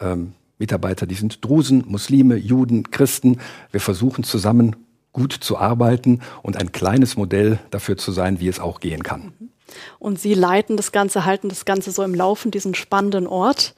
ähm, 0.01 0.33
Mitarbeiter, 0.59 1.05
die 1.05 1.15
sind 1.15 1.45
Drusen, 1.45 1.85
Muslime, 1.87 2.35
Juden, 2.35 2.91
Christen. 2.91 3.39
Wir 3.71 3.79
versuchen 3.79 4.25
zusammen 4.25 4.75
gut 5.13 5.31
zu 5.31 5.57
arbeiten 5.57 6.19
und 6.41 6.57
ein 6.57 6.73
kleines 6.73 7.15
Modell 7.15 7.59
dafür 7.71 7.95
zu 7.95 8.11
sein, 8.11 8.41
wie 8.41 8.49
es 8.49 8.59
auch 8.59 8.81
gehen 8.81 9.03
kann. 9.03 9.31
Und 9.99 10.19
Sie 10.19 10.33
leiten 10.33 10.77
das 10.77 10.91
Ganze, 10.91 11.25
halten 11.25 11.49
das 11.49 11.65
Ganze 11.65 11.91
so 11.91 12.03
im 12.03 12.13
Laufen, 12.13 12.51
diesen 12.51 12.75
spannenden 12.75 13.27
Ort. 13.27 13.73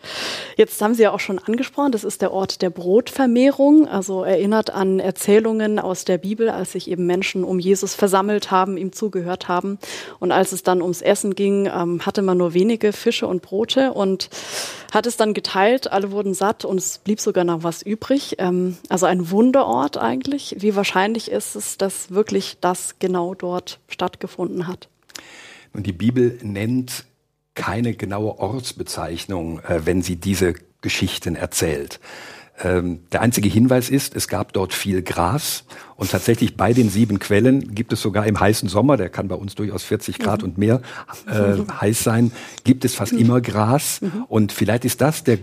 Jetzt 0.56 0.82
haben 0.82 0.94
Sie 0.94 1.04
ja 1.04 1.12
auch 1.12 1.20
schon 1.20 1.40
angesprochen, 1.40 1.92
das 1.92 2.04
ist 2.04 2.22
der 2.22 2.32
Ort 2.34 2.62
der 2.62 2.70
Brotvermehrung, 2.70 3.88
also 3.88 4.24
erinnert 4.24 4.70
an 4.70 5.00
Erzählungen 5.00 5.80
aus 5.80 6.06
der 6.06 6.18
Bibel, 6.18 6.50
als 6.50 6.74
sich 6.74 6.90
eben 6.90 7.06
Menschen 7.06 7.44
um 7.44 7.60
Jesus 7.60 7.94
versammelt 7.96 8.52
haben, 8.52 8.78
ihm 8.78 8.92
zugehört 8.92 9.48
haben. 9.48 9.80
Und 10.20 10.32
als 10.32 10.52
es 10.52 10.64
dann 10.64 10.82
ums 10.82 11.02
Essen 11.02 11.36
ging, 11.36 11.68
ähm, 11.68 12.06
hatte 12.06 12.22
man 12.22 12.38
nur 12.38 12.54
wenige 12.54 12.94
Fische 12.94 13.28
und 13.28 13.42
Brote 13.42 13.94
und 13.94 14.30
hat 14.94 15.06
es 15.06 15.18
dann 15.18 15.34
geteilt, 15.34 15.92
alle 15.92 16.12
wurden 16.12 16.34
satt 16.34 16.66
und 16.66 16.78
es 16.78 16.98
blieb 17.00 17.20
sogar 17.20 17.44
noch 17.44 17.64
was 17.64 17.82
übrig. 17.82 18.36
Ähm, 18.40 18.78
also 18.90 19.06
ein 19.06 19.30
Wunderort 19.32 19.98
eigentlich. 19.98 20.56
Wie 20.60 20.76
wahrscheinlich 20.76 21.30
ist 21.32 21.56
es, 21.56 21.78
dass 21.78 22.12
wirklich 22.12 22.58
das 22.62 22.96
genau 23.00 23.34
dort 23.34 23.80
stattgefunden 23.88 24.68
hat? 24.68 24.90
Und 25.78 25.86
die 25.86 25.94
Bibel 25.94 26.40
nennt 26.42 27.06
keine 27.54 27.94
genaue 27.94 28.40
Ortsbezeichnung, 28.40 29.60
äh, 29.60 29.86
wenn 29.86 30.02
sie 30.02 30.16
diese 30.16 30.56
Geschichten 30.82 31.36
erzählt. 31.36 32.00
Ähm, 32.60 33.02
der 33.12 33.22
einzige 33.22 33.48
Hinweis 33.48 33.92
ist, 33.92 34.16
es 34.16 34.28
gab 34.28 34.54
dort 34.54 34.74
viel 34.74 35.04
Gras 35.04 35.66
und 35.96 36.10
tatsächlich 36.10 36.58
bei 36.58 36.74
den 36.74 36.90
sieben 36.90 37.20
Quellen 37.20 37.76
gibt 37.76 37.94
es 37.94 38.02
sogar 38.02 38.26
im 38.26 38.40
heißen 38.40 38.68
Sommer, 38.68 38.98
der 38.98 39.10
kann 39.10 39.28
bei 39.28 39.36
uns 39.36 39.54
durchaus 39.54 39.84
40 39.84 40.18
Grad 40.18 40.42
mhm. 40.42 40.46
und 40.46 40.58
mehr 40.58 40.82
äh, 41.28 41.58
heiß 41.82 42.04
sein, 42.04 42.32
gibt 42.64 42.84
es 42.84 42.96
fast 42.96 43.14
immer 43.14 43.40
Gras 43.40 44.02
mhm. 44.02 44.24
und 44.28 44.52
vielleicht 44.52 44.84
ist 44.84 45.02
das 45.02 45.24
der 45.24 45.38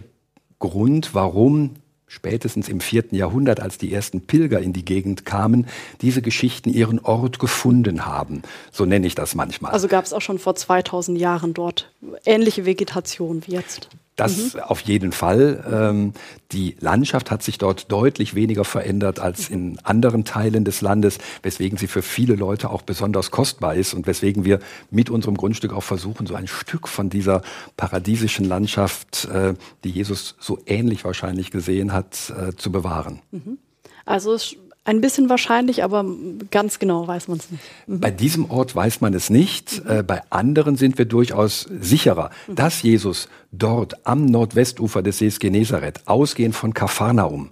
Grund, 0.59 1.15
warum 1.15 1.77
spätestens 2.07 2.69
im 2.69 2.81
vierten 2.81 3.17
Jahrhundert, 3.17 3.61
als 3.61 3.79
die 3.79 3.93
ersten 3.93 4.21
Pilger 4.21 4.61
in 4.61 4.73
die 4.73 4.85
Gegend 4.85 5.25
kamen, 5.25 5.67
diese 6.01 6.23
Geschichten 6.23 6.71
ihren 6.71 6.99
Ort 7.01 7.39
gefunden 7.39 8.07
haben. 8.07 8.43
So 8.71 8.85
nenne 8.85 9.07
ich 9.07 9.15
das 9.15 9.35
manchmal. 9.35 9.73
Also 9.73 9.89
gab 9.89 10.05
es 10.05 10.13
auch 10.13 10.21
schon 10.21 10.39
vor 10.39 10.55
2000 10.55 11.19
Jahren 11.19 11.55
dort 11.55 11.91
ähnliche 12.25 12.67
Vegetation 12.67 13.43
wie 13.47 13.53
jetzt. 13.53 13.89
Das 14.17 14.55
mhm. 14.55 14.61
auf 14.61 14.81
jeden 14.81 15.11
Fall. 15.11 15.65
Ähm, 15.71 16.13
die 16.53 16.77
Landschaft 16.79 17.31
hat 17.31 17.43
sich 17.43 17.59
dort 17.59 17.91
deutlich 17.91 18.35
weniger 18.35 18.65
verändert 18.65 19.19
als 19.19 19.49
in 19.49 19.79
anderen 19.83 20.25
Teilen 20.25 20.65
des 20.65 20.81
Landes, 20.81 21.19
weswegen 21.43 21.79
sie 21.79 21.89
für 21.89 22.03
viele 22.03 22.37
Leute 22.37 22.71
auch 22.71 22.83
besonders 22.83 23.33
kostbar 23.33 23.75
ist 23.75 23.93
und 23.93 24.07
weswegen 24.07 24.45
wir 24.45 24.61
mit 24.91 25.11
unserem 25.11 25.37
Grundstück 25.37 25.73
auch 25.73 25.83
versuchen, 25.83 26.27
so 26.27 26.35
ein 26.35 26.47
Stück 26.47 26.87
von 26.87 27.11
dieser 27.11 27.43
paradiesischen 27.77 28.45
Landschaft, 28.45 29.25
äh, 29.25 29.55
die 29.83 29.91
Jesus 29.91 30.37
so 30.39 30.61
ähnlich 30.67 31.05
wahrscheinlich 31.05 31.51
gesehen 31.51 31.93
hat, 31.93 32.33
äh, 32.39 32.55
zu 32.55 32.71
bewahren. 32.71 33.21
Mhm. 33.33 33.59
Also 34.07 34.35
es 34.35 34.57
ein 34.85 35.01
bisschen 35.01 35.29
wahrscheinlich, 35.29 35.83
aber 35.83 36.05
ganz 36.51 36.79
genau 36.79 37.07
weiß 37.09 37.29
man 37.29 37.39
es 37.39 37.51
nicht. 37.51 37.63
Mhm. 37.87 38.01
Bei 38.01 38.11
diesem 38.11 38.51
Ort 38.51 38.77
weiß 38.77 39.01
man 39.01 39.15
es 39.15 39.31
nicht. 39.31 39.85
Mhm. 39.85 39.91
Äh, 39.91 40.03
bei 40.03 40.23
anderen 40.31 40.77
sind 40.77 40.99
wir 40.99 41.07
durchaus 41.07 41.67
sicherer, 41.81 42.31
mhm. 42.47 42.55
dass 42.55 42.83
Jesus 42.83 43.29
dort 43.51 44.07
am 44.07 44.27
Nordwestufer 44.27 45.03
des 45.03 45.19
Sees 45.19 45.39
Genezareth, 45.39 46.03
ausgehend 46.07 46.55
von 46.55 46.75
Kapharnaum, 46.75 47.51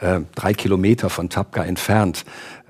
mhm. 0.00 0.06
äh, 0.06 0.20
drei 0.34 0.52
Kilometer 0.52 1.08
von 1.08 1.30
Tabka 1.30 1.64
entfernt, 1.64 2.24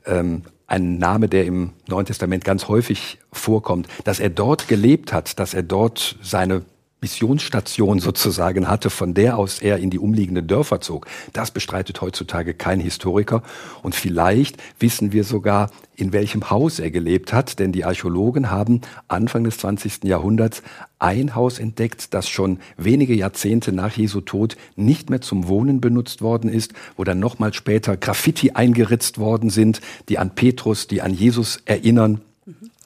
ähm, 0.07 0.43
ein 0.67 0.99
Name, 0.99 1.29
der 1.29 1.45
im 1.45 1.73
Neuen 1.89 2.07
Testament 2.07 2.45
ganz 2.45 2.69
häufig 2.69 3.19
vorkommt, 3.33 3.87
dass 4.05 4.19
er 4.19 4.31
dort 4.31 4.67
gelebt 4.69 5.13
hat, 5.13 5.39
dass 5.39 5.55
er 5.55 5.63
dort 5.63 6.17
seine 6.23 6.63
Missionsstation 7.05 7.99
sozusagen 7.99 8.67
hatte, 8.67 8.89
von 8.89 9.13
der 9.13 9.37
aus 9.37 9.61
er 9.61 9.77
in 9.77 9.91
die 9.91 9.99
umliegenden 9.99 10.47
Dörfer 10.47 10.81
zog. 10.81 11.07
Das 11.35 11.51
bestreitet 11.51 12.01
heutzutage 12.01 12.55
kein 12.55 12.81
Historiker. 12.81 13.43
Und 13.83 13.95
vielleicht 13.95 14.57
wissen 14.79 15.13
wir 15.13 15.25
sogar, 15.25 15.71
in 15.97 16.15
welchem 16.15 16.49
Haus 16.49 16.79
er 16.79 16.91
gelebt 16.91 17.35
hat, 17.35 17.59
denn 17.59 17.73
die 17.73 17.85
Archäologen 17.85 18.51
haben 18.51 18.81
Anfang 19.07 19.45
des 19.45 19.59
20. 19.59 20.05
Jahrhunderts 20.05 20.63
ein 20.99 21.35
Haus 21.35 21.59
entdeckt, 21.59 22.15
das 22.15 22.27
schon 22.27 22.59
wenige 22.79 23.13
Jahrzehnte 23.13 23.73
nach 23.73 23.95
Jesu 23.95 24.23
Tod 24.23 24.57
nicht 24.75 25.11
mehr 25.11 25.21
zum 25.21 25.47
Wohnen 25.47 25.83
benutzt 25.83 26.23
worden 26.23 26.49
ist, 26.49 26.73
wo 26.97 27.05
dann 27.05 27.21
nochmal 27.21 27.53
später 27.53 27.99
Graffiti 27.99 28.53
eingeritzt 28.53 29.19
worden 29.19 29.51
sind, 29.51 29.83
die 30.09 30.17
an 30.17 30.35
Petrus, 30.35 30.87
die 30.87 31.03
an 31.03 31.13
Jesus 31.13 31.61
erinnern. 31.67 32.23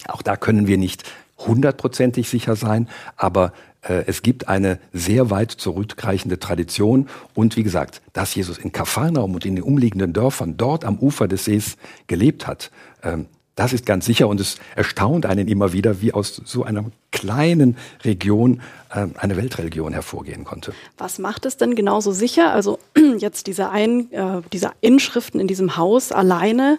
Auch 0.08 0.22
da 0.22 0.36
können 0.36 0.66
wir 0.66 0.76
nicht 0.76 1.04
hundertprozentig 1.38 2.28
sicher 2.28 2.56
sein, 2.56 2.88
aber 3.16 3.52
äh, 3.82 4.04
es 4.06 4.22
gibt 4.22 4.48
eine 4.48 4.78
sehr 4.92 5.30
weit 5.30 5.52
zurückreichende 5.52 6.38
Tradition 6.38 7.08
und 7.34 7.56
wie 7.56 7.62
gesagt, 7.62 8.02
dass 8.12 8.34
Jesus 8.34 8.58
in 8.58 8.72
Kapharnaum 8.72 9.34
und 9.34 9.46
in 9.46 9.56
den 9.56 9.64
umliegenden 9.64 10.12
Dörfern 10.12 10.56
dort 10.56 10.84
am 10.84 10.98
Ufer 10.98 11.28
des 11.28 11.44
Sees 11.44 11.76
gelebt 12.06 12.46
hat, 12.46 12.70
ähm, 13.02 13.26
das 13.58 13.72
ist 13.72 13.86
ganz 13.86 14.06
sicher 14.06 14.28
und 14.28 14.40
es 14.40 14.58
erstaunt 14.76 15.26
einen 15.26 15.48
immer 15.48 15.72
wieder, 15.72 16.00
wie 16.00 16.14
aus 16.14 16.40
so 16.44 16.62
einer 16.62 16.84
kleinen 17.10 17.76
Region 18.04 18.60
ähm, 18.94 19.14
eine 19.18 19.36
Weltreligion 19.36 19.92
hervorgehen 19.92 20.44
konnte. 20.44 20.72
Was 20.96 21.18
macht 21.18 21.44
es 21.44 21.56
denn 21.56 21.74
genauso 21.74 22.12
sicher? 22.12 22.52
Also 22.52 22.78
jetzt 23.18 23.48
diese, 23.48 23.70
Ein, 23.70 24.12
äh, 24.12 24.42
diese 24.52 24.70
Inschriften 24.80 25.40
in 25.40 25.48
diesem 25.48 25.76
Haus 25.76 26.12
alleine 26.12 26.78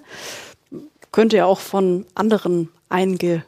könnte 1.12 1.36
ja 1.36 1.46
auch 1.46 1.60
von 1.60 2.06
anderen 2.16 2.70
einge 2.88 3.44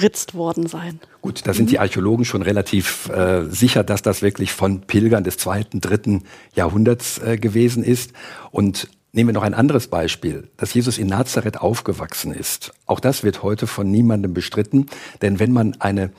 ritzt 0.00 0.34
worden 0.34 0.66
sein. 0.66 1.00
Gut, 1.22 1.46
da 1.46 1.54
sind 1.54 1.70
die 1.70 1.78
Archäologen 1.78 2.24
schon 2.24 2.42
relativ 2.42 3.08
äh, 3.08 3.44
sicher, 3.48 3.84
dass 3.84 4.02
das 4.02 4.22
wirklich 4.22 4.52
von 4.52 4.82
Pilgern 4.82 5.24
des 5.24 5.36
zweiten, 5.36 5.80
dritten 5.80 6.24
Jahrhunderts 6.54 7.18
äh, 7.18 7.36
gewesen 7.36 7.82
ist. 7.84 8.12
Und 8.50 8.88
nehmen 9.12 9.28
wir 9.28 9.34
noch 9.34 9.42
ein 9.42 9.54
anderes 9.54 9.88
Beispiel, 9.88 10.48
dass 10.56 10.74
Jesus 10.74 10.98
in 10.98 11.06
Nazareth 11.06 11.60
aufgewachsen 11.60 12.32
ist. 12.32 12.72
Auch 12.86 13.00
das 13.00 13.22
wird 13.22 13.42
heute 13.42 13.66
von 13.66 13.90
niemandem 13.90 14.34
bestritten, 14.34 14.86
denn 15.22 15.38
wenn 15.38 15.52
man 15.52 15.76
eine 15.80 16.10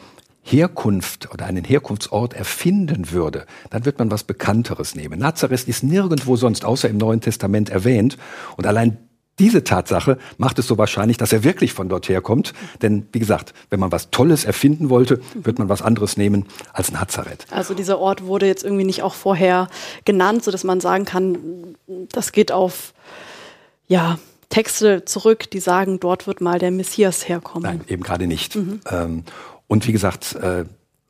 Herkunft 0.47 1.33
oder 1.33 1.47
einen 1.47 1.63
Herkunftsort 1.63 2.35
erfinden 2.35 3.11
würde, 3.11 3.47
dann 3.71 3.83
wird 3.83 3.97
man 3.97 4.11
was 4.11 4.23
Bekannteres 4.23 4.93
nehmen. 4.93 5.19
Nazareth 5.19 5.67
ist 5.67 5.83
nirgendwo 5.83 6.35
sonst 6.35 6.63
außer 6.63 6.87
im 6.87 6.97
Neuen 6.97 7.19
Testament 7.19 7.69
erwähnt 7.69 8.17
und 8.55 8.67
allein 8.67 8.97
diese 9.39 9.63
Tatsache 9.63 10.17
macht 10.37 10.59
es 10.59 10.67
so 10.67 10.77
wahrscheinlich, 10.77 11.17
dass 11.17 11.33
er 11.33 11.43
wirklich 11.43 11.73
von 11.73 11.89
dort 11.89 12.07
herkommt. 12.07 12.53
Denn 12.81 13.07
wie 13.11 13.19
gesagt, 13.19 13.53
wenn 13.69 13.79
man 13.79 13.91
was 13.91 14.09
Tolles 14.09 14.45
erfinden 14.45 14.89
wollte, 14.89 15.19
wird 15.33 15.59
man 15.59 15.67
was 15.67 15.81
anderes 15.81 16.15
nehmen 16.15 16.45
als 16.71 16.91
Nazareth. 16.91 17.45
Also 17.51 17.73
dieser 17.73 17.99
Ort 17.99 18.25
wurde 18.25 18.47
jetzt 18.47 18.63
irgendwie 18.63 18.85
nicht 18.85 19.03
auch 19.03 19.13
vorher 19.13 19.67
genannt, 20.05 20.43
so 20.43 20.51
dass 20.51 20.63
man 20.63 20.79
sagen 20.79 21.05
kann, 21.05 21.75
das 21.87 22.31
geht 22.31 22.51
auf 22.51 22.93
ja 23.87 24.17
Texte 24.49 25.03
zurück, 25.05 25.49
die 25.51 25.59
sagen, 25.59 25.99
dort 25.99 26.27
wird 26.27 26.39
mal 26.39 26.59
der 26.59 26.71
Messias 26.71 27.27
herkommen. 27.27 27.63
Nein, 27.63 27.81
eben 27.87 28.03
gerade 28.03 28.27
nicht. 28.27 28.55
Mhm. 28.55 28.79
Ähm, 28.89 29.23
und 29.67 29.87
wie 29.87 29.91
gesagt, 29.91 30.35
äh, 30.35 30.65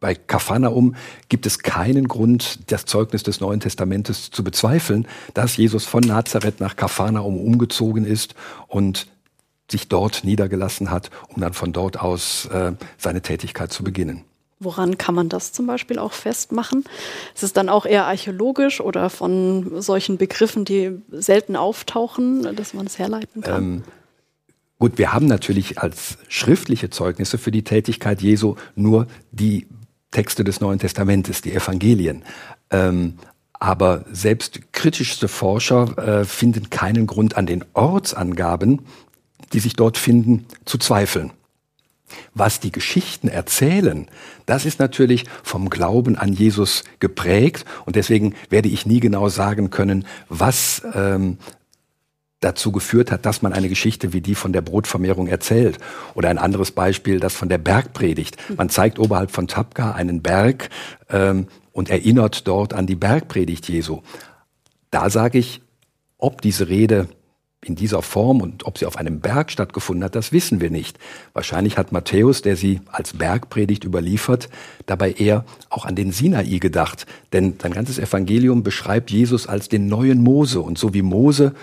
bei 0.05 0.13
Kapharnaum 0.13 0.95
gibt 1.29 1.47
es 1.47 1.57
keinen 1.57 2.07
Grund, 2.07 2.59
das 2.71 2.85
Zeugnis 2.85 3.23
des 3.23 3.41
Neuen 3.41 3.59
Testamentes 3.59 4.29
zu 4.29 4.43
bezweifeln, 4.43 5.07
dass 5.33 5.57
Jesus 5.57 5.85
von 5.85 6.03
Nazareth 6.03 6.59
nach 6.59 6.75
Kapharnaum 6.75 7.39
umgezogen 7.39 8.05
ist 8.05 8.35
und 8.67 9.07
sich 9.67 9.87
dort 9.87 10.23
niedergelassen 10.23 10.91
hat, 10.91 11.09
um 11.29 11.41
dann 11.41 11.53
von 11.53 11.73
dort 11.73 11.99
aus 11.99 12.45
äh, 12.53 12.73
seine 12.99 13.23
Tätigkeit 13.23 13.73
zu 13.73 13.83
beginnen. 13.83 14.23
Woran 14.59 14.99
kann 14.99 15.15
man 15.15 15.27
das 15.27 15.53
zum 15.53 15.65
Beispiel 15.65 15.97
auch 15.97 16.13
festmachen? 16.13 16.83
Ist 17.33 17.41
es 17.41 17.53
dann 17.53 17.67
auch 17.67 17.87
eher 17.87 18.05
archäologisch 18.05 18.81
oder 18.81 19.09
von 19.09 19.81
solchen 19.81 20.19
Begriffen, 20.19 20.65
die 20.65 21.01
selten 21.09 21.55
auftauchen, 21.55 22.55
dass 22.55 22.75
man 22.75 22.85
es 22.85 22.99
herleiten 22.99 23.41
kann? 23.41 23.63
Ähm, 23.63 23.83
gut, 24.77 24.99
wir 24.99 25.13
haben 25.13 25.25
natürlich 25.25 25.79
als 25.79 26.19
schriftliche 26.27 26.91
Zeugnisse 26.91 27.39
für 27.39 27.49
die 27.49 27.63
Tätigkeit 27.63 28.21
Jesu 28.21 28.55
nur 28.75 29.07
die 29.31 29.65
Texte 30.15 30.45
des 30.45 30.61
Neuen 30.61 30.79
Testamentes, 30.79 31.41
die 31.41 31.53
Evangelien. 31.53 32.23
Ähm, 32.71 33.15
aber 33.51 34.05
selbst 34.09 34.71
kritischste 34.71 35.27
Forscher 35.27 35.97
äh, 35.97 36.23
finden 36.23 36.69
keinen 36.69 37.05
Grund 37.05 37.35
an 37.35 37.45
den 37.45 37.65
Ortsangaben, 37.73 38.79
die 39.51 39.59
sich 39.59 39.75
dort 39.75 39.97
finden, 39.97 40.45
zu 40.63 40.77
zweifeln. 40.77 41.31
Was 42.33 42.61
die 42.61 42.71
Geschichten 42.71 43.27
erzählen, 43.27 44.07
das 44.45 44.65
ist 44.65 44.79
natürlich 44.79 45.25
vom 45.43 45.69
Glauben 45.69 46.15
an 46.15 46.31
Jesus 46.31 46.85
geprägt 46.99 47.65
und 47.85 47.97
deswegen 47.97 48.35
werde 48.49 48.69
ich 48.69 48.85
nie 48.85 49.01
genau 49.01 49.27
sagen 49.27 49.69
können, 49.69 50.05
was 50.29 50.81
ähm, 50.93 51.39
dazu 52.39 52.71
geführt 52.71 53.11
hat, 53.11 53.25
dass 53.25 53.41
man 53.41 53.53
eine 53.53 53.69
Geschichte 53.69 54.13
wie 54.13 54.21
die 54.21 54.35
von 54.35 54.53
der 54.53 54.61
Brotvermehrung 54.61 55.27
erzählt. 55.27 55.79
Oder 56.13 56.29
ein 56.29 56.37
anderes 56.37 56.71
Beispiel, 56.71 57.19
das 57.19 57.33
von 57.33 57.49
der 57.49 57.57
Bergpredigt. 57.57 58.37
Man 58.55 58.69
zeigt 58.69 58.99
oberhalb 58.99 59.31
von 59.31 59.47
Tabka 59.47 59.93
einen 59.93 60.21
Berg 60.21 60.69
ähm, 61.09 61.47
und 61.71 61.89
erinnert 61.89 62.47
dort 62.47 62.73
an 62.73 62.87
die 62.87 62.95
Bergpredigt 62.95 63.67
Jesu. 63.67 64.01
Da 64.91 65.09
sage 65.09 65.39
ich, 65.39 65.61
ob 66.17 66.41
diese 66.41 66.69
Rede 66.69 67.09
in 67.65 67.75
dieser 67.75 68.01
Form 68.01 68.41
und 68.41 68.65
ob 68.65 68.77
sie 68.77 68.85
auf 68.85 68.95
einem 68.95 69.19
Berg 69.19 69.51
stattgefunden 69.51 70.03
hat, 70.03 70.15
das 70.15 70.31
wissen 70.31 70.61
wir 70.61 70.69
nicht. 70.69 70.99
Wahrscheinlich 71.33 71.77
hat 71.77 71.91
Matthäus, 71.91 72.41
der 72.41 72.55
sie 72.55 72.81
als 72.91 73.13
Bergpredigt 73.13 73.83
überliefert, 73.83 74.49
dabei 74.85 75.11
eher 75.13 75.45
auch 75.69 75.85
an 75.85 75.95
den 75.95 76.11
Sinai 76.11 76.59
gedacht. 76.59 77.07
Denn 77.33 77.55
sein 77.59 77.73
ganzes 77.73 77.97
Evangelium 77.97 78.61
beschreibt 78.61 79.09
Jesus 79.09 79.47
als 79.47 79.67
den 79.67 79.87
neuen 79.87 80.21
Mose. 80.21 80.61
Und 80.61 80.77
so 80.77 80.93
wie 80.93 81.01
Mose 81.01 81.53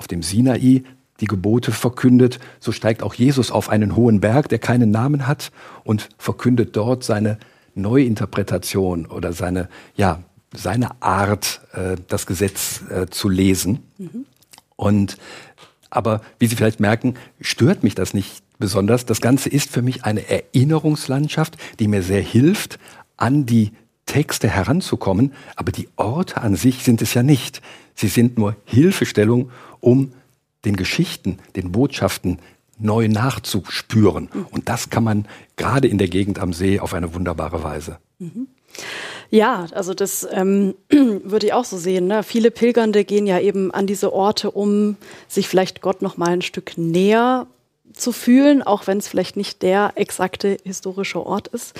auf 0.00 0.08
dem 0.08 0.22
Sinai 0.22 0.82
die 1.20 1.26
Gebote 1.26 1.72
verkündet, 1.72 2.40
so 2.58 2.72
steigt 2.72 3.02
auch 3.02 3.12
Jesus 3.12 3.50
auf 3.50 3.68
einen 3.68 3.94
hohen 3.96 4.20
Berg, 4.20 4.48
der 4.48 4.58
keinen 4.58 4.90
Namen 4.90 5.26
hat 5.26 5.52
und 5.84 6.08
verkündet 6.16 6.74
dort 6.74 7.04
seine 7.04 7.38
Neuinterpretation 7.74 9.04
oder 9.04 9.34
seine, 9.34 9.68
ja, 9.94 10.22
seine 10.56 11.02
Art, 11.02 11.60
äh, 11.74 11.96
das 12.08 12.24
Gesetz 12.24 12.80
äh, 12.88 13.08
zu 13.10 13.28
lesen. 13.28 13.80
Mhm. 13.98 14.24
Und, 14.76 15.18
aber 15.90 16.22
wie 16.38 16.46
Sie 16.46 16.56
vielleicht 16.56 16.80
merken, 16.80 17.16
stört 17.42 17.82
mich 17.82 17.94
das 17.94 18.14
nicht 18.14 18.42
besonders. 18.58 19.04
Das 19.04 19.20
Ganze 19.20 19.50
ist 19.50 19.70
für 19.70 19.82
mich 19.82 20.06
eine 20.06 20.30
Erinnerungslandschaft, 20.30 21.58
die 21.78 21.88
mir 21.88 22.02
sehr 22.02 22.22
hilft, 22.22 22.78
an 23.18 23.44
die 23.44 23.72
Texte 24.10 24.48
heranzukommen, 24.48 25.32
aber 25.54 25.70
die 25.70 25.88
Orte 25.94 26.38
an 26.42 26.56
sich 26.56 26.82
sind 26.82 27.00
es 27.00 27.14
ja 27.14 27.22
nicht. 27.22 27.62
Sie 27.94 28.08
sind 28.08 28.38
nur 28.38 28.56
Hilfestellung 28.64 29.52
um 29.78 30.12
den 30.64 30.74
Geschichten, 30.74 31.38
den 31.54 31.70
Botschaften 31.70 32.40
neu 32.76 33.06
nachzuspüren. 33.06 34.28
Und 34.50 34.68
das 34.68 34.90
kann 34.90 35.04
man 35.04 35.28
gerade 35.56 35.86
in 35.86 35.96
der 35.96 36.08
Gegend 36.08 36.40
am 36.40 36.52
See 36.52 36.80
auf 36.80 36.92
eine 36.92 37.14
wunderbare 37.14 37.62
Weise. 37.62 37.98
Mhm. 38.18 38.48
Ja, 39.30 39.66
also 39.72 39.94
das 39.94 40.26
ähm, 40.32 40.74
würde 40.90 41.46
ich 41.46 41.52
auch 41.52 41.64
so 41.64 41.78
sehen. 41.78 42.08
Ne? 42.08 42.24
Viele 42.24 42.50
Pilgernde 42.50 43.04
gehen 43.04 43.28
ja 43.28 43.38
eben 43.38 43.70
an 43.70 43.86
diese 43.86 44.12
Orte, 44.12 44.50
um 44.50 44.96
sich 45.28 45.46
vielleicht 45.46 45.82
Gott 45.82 46.02
noch 46.02 46.16
mal 46.16 46.30
ein 46.30 46.42
Stück 46.42 46.76
näher 46.76 47.46
zu 47.94 48.12
fühlen, 48.12 48.62
auch 48.62 48.86
wenn 48.86 48.98
es 48.98 49.08
vielleicht 49.08 49.36
nicht 49.36 49.62
der 49.62 49.92
exakte 49.96 50.56
historische 50.64 51.24
Ort 51.24 51.48
ist. 51.48 51.74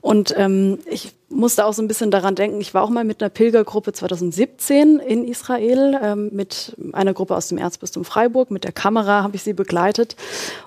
Und 0.00 0.34
ähm, 0.36 0.78
ich 0.86 1.12
musste 1.28 1.66
auch 1.66 1.72
so 1.72 1.82
ein 1.82 1.88
bisschen 1.88 2.10
daran 2.10 2.34
denken, 2.34 2.60
ich 2.60 2.74
war 2.74 2.82
auch 2.82 2.90
mal 2.90 3.04
mit 3.04 3.22
einer 3.22 3.30
Pilgergruppe 3.30 3.92
2017 3.92 4.98
in 4.98 5.26
Israel, 5.26 5.98
ähm, 6.02 6.30
mit 6.32 6.76
einer 6.92 7.12
Gruppe 7.12 7.36
aus 7.36 7.48
dem 7.48 7.58
Erzbistum 7.58 8.04
Freiburg, 8.04 8.50
mit 8.50 8.64
der 8.64 8.72
Kamera 8.72 9.22
habe 9.22 9.36
ich 9.36 9.42
sie 9.42 9.52
begleitet. 9.52 10.16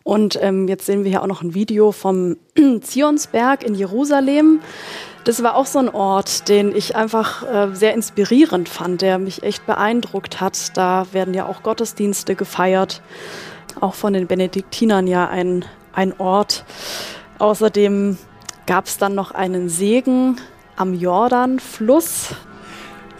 Und 0.04 0.38
ähm, 0.42 0.68
jetzt 0.68 0.86
sehen 0.86 1.04
wir 1.04 1.12
hier 1.12 1.24
auch 1.24 1.28
noch 1.28 1.42
ein 1.42 1.54
Video 1.54 1.92
vom 1.92 2.38
Zionsberg 2.82 3.64
in 3.64 3.76
Jerusalem. 3.76 4.62
Das 5.24 5.44
war 5.44 5.56
auch 5.56 5.68
so 5.68 5.78
ein 5.78 5.90
Ort, 5.90 6.50
den 6.50 6.76
ich 6.76 6.96
einfach 6.96 7.44
äh, 7.44 7.76
sehr 7.76 7.94
inspirierend 7.94 8.70
fand, 8.70 9.02
der 9.02 9.20
mich 9.20 9.44
echt 9.44 9.66
beeindruckt 9.68 10.42
hat. 10.42 10.76
Da 10.76 11.06
werden 11.12 11.34
ja 11.34 11.46
auch 11.46 11.62
Gottesdienste 11.62 12.36
gefeiert 12.36 13.02
auch 13.80 13.94
von 13.94 14.14
den 14.14 14.28
Benediktinern 14.28 15.08
ja 15.08 15.28
ein, 15.30 15.66
ein 15.94 16.20
Ort. 16.20 16.66
Außerdem 17.40 18.18
gab 18.66 18.86
es 18.86 18.98
dann 18.98 19.16
noch 19.16 19.32
einen 19.32 19.70
Segen 19.70 20.38
am 20.76 20.94
Jordanfluss. 20.94 22.36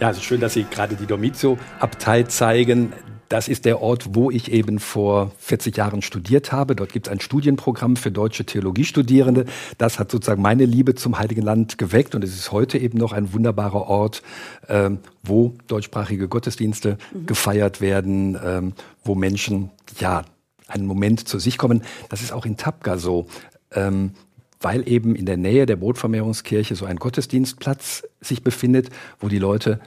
Ja, 0.00 0.10
es 0.10 0.16
ist 0.16 0.24
schön, 0.24 0.40
dass 0.40 0.54
Sie 0.54 0.64
gerade 0.64 0.96
die 0.96 1.06
Domizio-Abtei 1.06 2.24
zeigen. 2.24 2.92
Das 3.32 3.48
ist 3.48 3.64
der 3.64 3.80
Ort, 3.80 4.14
wo 4.14 4.30
ich 4.30 4.52
eben 4.52 4.78
vor 4.78 5.32
40 5.38 5.74
Jahren 5.74 6.02
studiert 6.02 6.52
habe. 6.52 6.76
Dort 6.76 6.92
gibt 6.92 7.06
es 7.06 7.10
ein 7.12 7.18
Studienprogramm 7.18 7.96
für 7.96 8.10
deutsche 8.10 8.44
Theologiestudierende. 8.44 9.46
Das 9.78 9.98
hat 9.98 10.10
sozusagen 10.10 10.42
meine 10.42 10.66
Liebe 10.66 10.94
zum 10.94 11.18
Heiligen 11.18 11.40
Land 11.40 11.78
geweckt 11.78 12.14
und 12.14 12.22
es 12.24 12.34
ist 12.34 12.52
heute 12.52 12.76
eben 12.76 12.98
noch 12.98 13.12
ein 13.12 13.32
wunderbarer 13.32 13.88
Ort, 13.88 14.22
ähm, 14.68 14.98
wo 15.22 15.54
deutschsprachige 15.66 16.28
Gottesdienste 16.28 16.98
mhm. 17.14 17.24
gefeiert 17.24 17.80
werden, 17.80 18.38
ähm, 18.44 18.72
wo 19.02 19.14
Menschen 19.14 19.70
ja 19.98 20.26
einen 20.68 20.86
Moment 20.86 21.28
zu 21.28 21.38
sich 21.38 21.58
kommen. 21.58 21.82
Das 22.08 22.22
ist 22.22 22.32
auch 22.32 22.46
in 22.46 22.56
Tapka 22.56 22.98
so. 22.98 23.26
Ähm, 23.72 24.12
weil 24.60 24.88
eben 24.88 25.16
in 25.16 25.26
der 25.26 25.36
Nähe 25.36 25.66
der 25.66 25.76
Brotvermehrungskirche 25.76 26.76
so 26.76 26.86
ein 26.86 26.96
Gottesdienstplatz 26.96 28.04
sich 28.20 28.42
befindet, 28.44 28.90
wo 29.18 29.28
die 29.28 29.38
Leute 29.38 29.80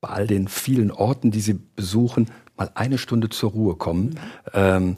bei 0.00 0.08
all 0.08 0.26
den 0.26 0.48
vielen 0.48 0.90
Orten, 0.90 1.30
die 1.30 1.40
sie 1.40 1.54
besuchen, 1.54 2.30
mal 2.56 2.70
eine 2.74 2.96
Stunde 2.96 3.28
zur 3.28 3.50
Ruhe 3.50 3.74
kommen. 3.74 4.18
Ähm, 4.54 4.96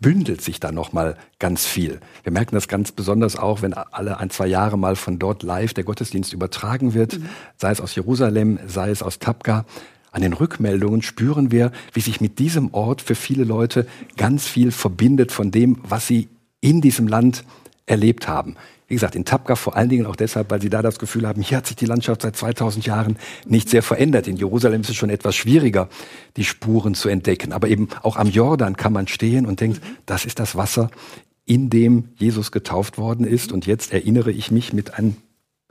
bündelt 0.00 0.40
sich 0.40 0.58
da 0.58 0.72
noch 0.72 0.92
mal 0.92 1.16
ganz 1.38 1.66
viel. 1.66 2.00
Wir 2.22 2.32
merken 2.32 2.54
das 2.54 2.66
ganz 2.66 2.92
besonders 2.92 3.36
auch, 3.36 3.62
wenn 3.62 3.74
alle 3.74 4.18
ein, 4.18 4.30
zwei 4.30 4.46
Jahre 4.46 4.78
mal 4.78 4.96
von 4.96 5.18
dort 5.18 5.42
live 5.42 5.74
der 5.74 5.84
Gottesdienst 5.84 6.32
übertragen 6.32 6.94
wird, 6.94 7.18
mhm. 7.18 7.28
sei 7.56 7.70
es 7.70 7.80
aus 7.80 7.94
Jerusalem, 7.94 8.58
sei 8.66 8.90
es 8.90 9.02
aus 9.02 9.18
Tapka. 9.18 9.64
An 10.16 10.22
den 10.22 10.32
Rückmeldungen 10.32 11.02
spüren 11.02 11.50
wir, 11.50 11.72
wie 11.92 12.00
sich 12.00 12.22
mit 12.22 12.38
diesem 12.38 12.72
Ort 12.72 13.02
für 13.02 13.14
viele 13.14 13.44
Leute 13.44 13.86
ganz 14.16 14.46
viel 14.46 14.70
verbindet 14.70 15.30
von 15.30 15.50
dem, 15.50 15.76
was 15.82 16.06
sie 16.06 16.28
in 16.62 16.80
diesem 16.80 17.06
Land 17.06 17.44
erlebt 17.84 18.26
haben. 18.26 18.56
Wie 18.88 18.94
gesagt, 18.94 19.14
in 19.14 19.26
Tapka 19.26 19.56
vor 19.56 19.76
allen 19.76 19.90
Dingen 19.90 20.06
auch 20.06 20.16
deshalb, 20.16 20.50
weil 20.50 20.62
sie 20.62 20.70
da 20.70 20.80
das 20.80 20.98
Gefühl 20.98 21.28
haben, 21.28 21.42
hier 21.42 21.58
hat 21.58 21.66
sich 21.66 21.76
die 21.76 21.84
Landschaft 21.84 22.22
seit 22.22 22.34
2000 22.34 22.86
Jahren 22.86 23.18
nicht 23.44 23.68
sehr 23.68 23.82
verändert. 23.82 24.26
In 24.26 24.38
Jerusalem 24.38 24.80
ist 24.80 24.88
es 24.88 24.96
schon 24.96 25.10
etwas 25.10 25.36
schwieriger, 25.36 25.90
die 26.38 26.44
Spuren 26.44 26.94
zu 26.94 27.10
entdecken. 27.10 27.52
Aber 27.52 27.68
eben 27.68 27.88
auch 28.02 28.16
am 28.16 28.30
Jordan 28.30 28.78
kann 28.78 28.94
man 28.94 29.08
stehen 29.08 29.44
und 29.44 29.60
denkt, 29.60 29.82
das 30.06 30.24
ist 30.24 30.38
das 30.38 30.56
Wasser, 30.56 30.90
in 31.44 31.68
dem 31.68 32.04
Jesus 32.16 32.52
getauft 32.52 32.96
worden 32.96 33.26
ist. 33.26 33.52
Und 33.52 33.66
jetzt 33.66 33.92
erinnere 33.92 34.30
ich 34.30 34.50
mich 34.50 34.72
mit 34.72 34.94
einem 34.94 35.16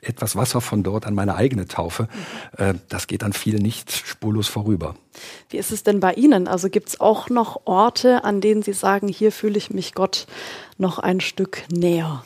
etwas 0.07 0.35
Wasser 0.35 0.61
von 0.61 0.83
dort 0.83 1.05
an 1.05 1.13
meine 1.13 1.35
eigene 1.35 1.67
Taufe. 1.67 2.07
Mhm. 2.57 2.79
Das 2.89 3.07
geht 3.07 3.23
an 3.23 3.33
vielen 3.33 3.61
nicht 3.61 3.91
spurlos 3.91 4.47
vorüber. 4.47 4.95
Wie 5.49 5.57
ist 5.57 5.71
es 5.71 5.83
denn 5.83 5.99
bei 5.99 6.13
Ihnen? 6.13 6.47
Also 6.47 6.69
gibt 6.69 6.89
es 6.89 6.99
auch 6.99 7.29
noch 7.29 7.61
Orte, 7.65 8.23
an 8.23 8.41
denen 8.41 8.61
Sie 8.61 8.73
sagen, 8.73 9.07
hier 9.07 9.31
fühle 9.31 9.57
ich 9.57 9.71
mich 9.71 9.93
Gott 9.93 10.27
noch 10.77 10.99
ein 10.99 11.21
Stück 11.21 11.63
näher? 11.71 12.23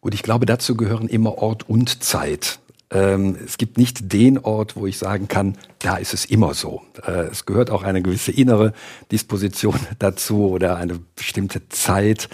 Gut, 0.00 0.14
ich 0.14 0.22
glaube, 0.22 0.46
dazu 0.46 0.76
gehören 0.76 1.08
immer 1.08 1.38
Ort 1.38 1.68
und 1.68 2.02
Zeit. 2.02 2.60
Ähm, 2.90 3.36
es 3.44 3.58
gibt 3.58 3.78
nicht 3.78 4.12
den 4.12 4.38
Ort, 4.38 4.76
wo 4.76 4.86
ich 4.86 4.98
sagen 4.98 5.26
kann, 5.26 5.58
da 5.80 5.96
ist 5.96 6.14
es 6.14 6.24
immer 6.24 6.54
so. 6.54 6.82
Äh, 7.04 7.26
es 7.32 7.44
gehört 7.44 7.70
auch 7.70 7.82
eine 7.82 8.02
gewisse 8.02 8.30
innere 8.30 8.72
Disposition 9.10 9.78
dazu 9.98 10.48
oder 10.50 10.76
eine 10.76 11.00
bestimmte 11.16 11.68
Zeit. 11.68 12.28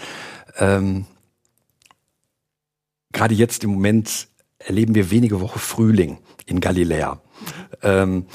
Gerade 3.13 3.33
jetzt 3.33 3.63
im 3.63 3.71
Moment 3.71 4.27
erleben 4.59 4.95
wir 4.95 5.11
wenige 5.11 5.39
Wochen 5.39 5.59
Frühling 5.59 6.17
in 6.45 6.59
Galiläa. 6.59 7.21
Ähm, 7.81 8.25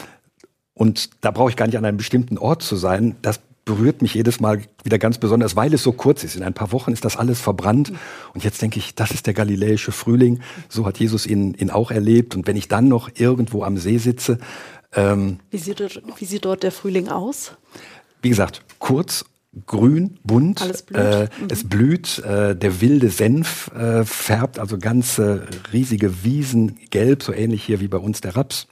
und 0.74 1.10
da 1.22 1.30
brauche 1.30 1.50
ich 1.50 1.56
gar 1.56 1.66
nicht 1.66 1.76
an 1.76 1.84
einem 1.84 1.96
bestimmten 1.96 2.38
Ort 2.38 2.62
zu 2.62 2.76
sein. 2.76 3.16
Das 3.20 3.40
berührt 3.64 4.00
mich 4.00 4.14
jedes 4.14 4.40
Mal 4.40 4.62
wieder 4.82 4.98
ganz 4.98 5.18
besonders, 5.18 5.56
weil 5.56 5.74
es 5.74 5.82
so 5.82 5.92
kurz 5.92 6.24
ist. 6.24 6.36
In 6.36 6.42
ein 6.42 6.54
paar 6.54 6.72
Wochen 6.72 6.92
ist 6.92 7.04
das 7.04 7.16
alles 7.16 7.40
verbrannt. 7.40 7.92
Und 8.32 8.44
jetzt 8.44 8.62
denke 8.62 8.78
ich, 8.78 8.94
das 8.94 9.10
ist 9.10 9.26
der 9.26 9.34
galiläische 9.34 9.92
Frühling. 9.92 10.40
So 10.68 10.86
hat 10.86 10.98
Jesus 10.98 11.26
ihn, 11.26 11.52
ihn 11.54 11.70
auch 11.70 11.90
erlebt. 11.90 12.34
Und 12.34 12.46
wenn 12.46 12.56
ich 12.56 12.68
dann 12.68 12.88
noch 12.88 13.10
irgendwo 13.16 13.64
am 13.64 13.76
See 13.76 13.98
sitze. 13.98 14.38
Ähm, 14.94 15.40
wie, 15.50 15.58
sieht, 15.58 16.00
wie 16.16 16.24
sieht 16.24 16.44
dort 16.44 16.62
der 16.62 16.72
Frühling 16.72 17.08
aus? 17.08 17.52
Wie 18.22 18.30
gesagt, 18.30 18.62
kurz 18.78 19.26
grün, 19.66 20.18
bunt. 20.24 20.62
Alles 20.62 20.82
blüht. 20.82 21.00
Äh, 21.00 21.28
mhm. 21.40 21.48
Es 21.50 21.68
blüht. 21.68 22.18
Äh, 22.20 22.56
der 22.56 22.80
wilde 22.80 23.10
Senf 23.10 23.70
äh, 23.74 24.04
färbt 24.04 24.58
also 24.58 24.78
ganze 24.78 25.46
riesige 25.72 26.24
Wiesen 26.24 26.78
gelb, 26.90 27.22
so 27.22 27.32
ähnlich 27.32 27.64
hier 27.64 27.80
wie 27.80 27.88
bei 27.88 27.98
uns 27.98 28.20
der 28.20 28.36
Raps. 28.36 28.66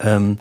Ähm, 0.00 0.38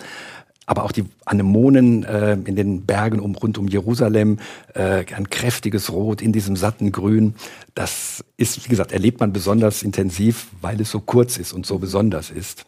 aber 0.66 0.84
auch 0.86 0.92
die 0.92 1.06
Anemonen 1.26 2.04
äh, 2.04 2.34
in 2.34 2.56
den 2.56 2.86
Bergen 2.86 3.20
um, 3.20 3.36
rund 3.36 3.58
um 3.58 3.68
Jerusalem, 3.68 4.40
äh, 4.74 5.04
ein 5.14 5.30
kräftiges 5.30 5.92
Rot 5.92 6.22
in 6.22 6.32
diesem 6.32 6.56
satten 6.56 6.92
Grün. 6.92 7.36
Das 7.76 8.24
ist, 8.38 8.64
wie 8.64 8.70
gesagt, 8.70 8.92
erlebt 8.92 9.20
man 9.20 9.34
besonders 9.34 9.84
intensiv, 9.84 10.48
weil 10.62 10.80
es 10.80 10.92
so 10.92 11.02
kurz 11.02 11.38
ist 11.38 11.52
und 11.52 11.66
so 11.66 11.78
besonders 11.78 12.30
ist. 12.30 12.66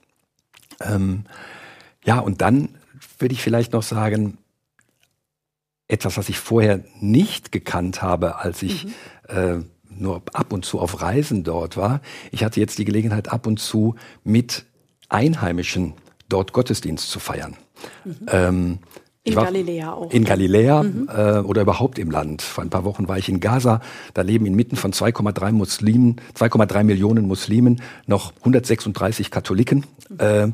Ähm, 0.81 1.23
ja, 2.03 2.19
und 2.19 2.41
dann 2.41 2.69
würde 3.19 3.33
ich 3.33 3.41
vielleicht 3.41 3.71
noch 3.71 3.83
sagen, 3.83 4.37
etwas, 5.87 6.17
was 6.17 6.29
ich 6.29 6.39
vorher 6.39 6.83
nicht 6.99 7.51
gekannt 7.51 8.01
habe, 8.01 8.37
als 8.37 8.63
ich 8.63 8.85
mhm. 8.85 8.93
äh, 9.27 9.55
nur 9.89 10.23
ab 10.33 10.53
und 10.53 10.65
zu 10.65 10.79
auf 10.79 11.01
Reisen 11.01 11.43
dort 11.43 11.77
war. 11.77 12.01
Ich 12.31 12.43
hatte 12.43 12.59
jetzt 12.59 12.77
die 12.77 12.85
Gelegenheit, 12.85 13.31
ab 13.31 13.47
und 13.47 13.59
zu 13.59 13.95
mit 14.23 14.65
Einheimischen 15.09 15.93
dort 16.29 16.53
Gottesdienst 16.53 17.09
zu 17.09 17.19
feiern. 17.19 17.55
Mhm. 18.03 18.15
Ähm, 18.27 18.79
in 19.25 19.35
Galiläa 19.35 19.93
auch. 19.93 20.11
In 20.11 20.25
Galiläa 20.25 20.83
mhm. 20.83 21.07
äh, 21.07 21.39
oder 21.39 21.61
überhaupt 21.61 21.97
im 21.97 22.11
Land. 22.11 22.41
Vor 22.41 22.61
ein 22.61 22.69
paar 22.69 22.83
Wochen 22.83 23.07
war 23.07 23.17
ich 23.17 23.29
in 23.29 23.39
Gaza. 23.39 23.79
Da 24.13 24.21
leben 24.21 24.45
inmitten 24.45 24.75
von 24.75 24.91
2,3 24.91 25.53
Muslimen, 25.53 26.17
2,3 26.37 26.83
Millionen 26.83 27.25
Muslimen 27.25 27.81
noch 28.05 28.33
136 28.39 29.31
Katholiken. 29.31 29.85
Mhm. 30.09 30.19
Äh, 30.19 30.47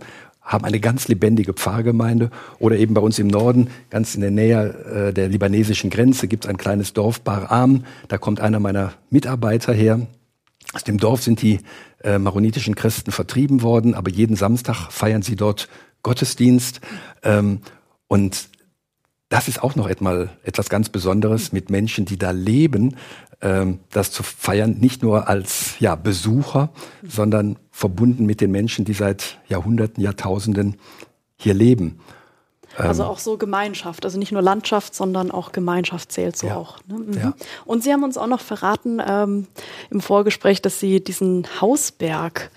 haben 0.50 0.66
eine 0.66 0.80
ganz 0.80 1.08
lebendige 1.08 1.54
Pfarrgemeinde. 1.54 2.32
Oder 2.58 2.78
eben 2.78 2.96
bei 2.96 3.02
uns 3.02 3.20
im 3.20 3.28
Norden, 3.28 3.70
ganz 3.92 4.16
in 4.16 4.22
der 4.22 4.32
Nähe 4.32 5.10
äh, 5.10 5.14
der 5.14 5.30
libanesischen 5.30 5.92
Grenze, 5.92 6.28
gibt 6.28 6.44
es 6.46 6.50
ein 6.50 6.58
kleines 6.58 6.94
Dorf 6.94 7.22
Bar 7.22 7.52
Am. 7.52 7.86
Da 8.08 8.18
kommt 8.18 8.42
einer 8.42 8.60
meiner 8.60 8.94
Mitarbeiter 9.12 9.74
her. 9.74 10.08
Aus 10.74 10.84
dem 10.84 10.98
Dorf 10.98 11.22
sind 11.22 11.44
die 11.44 11.60
äh, 12.04 12.18
maronitischen 12.18 12.74
Christen 12.76 13.12
vertrieben 13.12 13.62
worden, 13.62 13.94
aber 13.94 14.10
jeden 14.10 14.36
Samstag 14.36 14.92
feiern 14.92 15.22
sie 15.22 15.36
dort 15.36 15.70
Gottesdienst. 16.02 16.82
Ähm, 17.24 17.60
und 18.08 18.50
das 19.30 19.48
ist 19.48 19.62
auch 19.62 19.76
noch 19.76 19.88
etwas 19.88 20.70
ganz 20.70 20.90
Besonderes 20.90 21.52
mit 21.52 21.70
Menschen, 21.70 22.06
die 22.06 22.18
da 22.18 22.32
leben, 22.32 22.96
ähm, 23.41 23.80
das 23.91 24.12
zu 24.12 24.23
feiern, 24.23 24.78
nicht 24.80 25.02
nur 25.02 25.28
als 25.28 25.80
ja, 25.80 25.95
Besucher, 25.95 26.69
sondern 27.04 27.58
verbunden 27.71 28.25
mit 28.25 28.41
den 28.41 28.52
Menschen, 28.52 28.86
die 28.86 28.93
seit 28.93 29.38
Jahrhunderten, 29.47 30.04
Jahrtausenden 30.04 30.75
hier 31.38 31.54
leben. 31.54 31.99
Also 32.78 33.04
ähm, 33.04 33.10
auch 33.10 33.19
so 33.19 33.38
Gemeinschaft, 33.38 34.06
also 34.06 34.19
nicht 34.19 34.32
nur 34.32 34.41
Landschaft, 34.41 34.93
sondern 34.93 35.32
auch 35.32 35.52
Gemeinschaft 35.52 36.12
zählt 36.12 36.38
so 36.38 36.47
ja, 36.47 36.56
auch. 36.56 36.80
Ne? 36.88 36.99
Mhm. 36.99 37.13
Ja. 37.13 37.34
Und 37.65 37.84
Sie 37.84 37.91
haben 37.91 38.04
uns 38.04 38.17
auch 38.17 38.28
noch 38.28 38.41
verraten 38.41 39.02
ähm, 39.06 39.47
im 39.89 40.02
Vorgespräch, 40.02 40.62
dass 40.62 40.80
Sie 40.80 41.04
diesen 41.04 41.47
Hausberg 41.62 42.52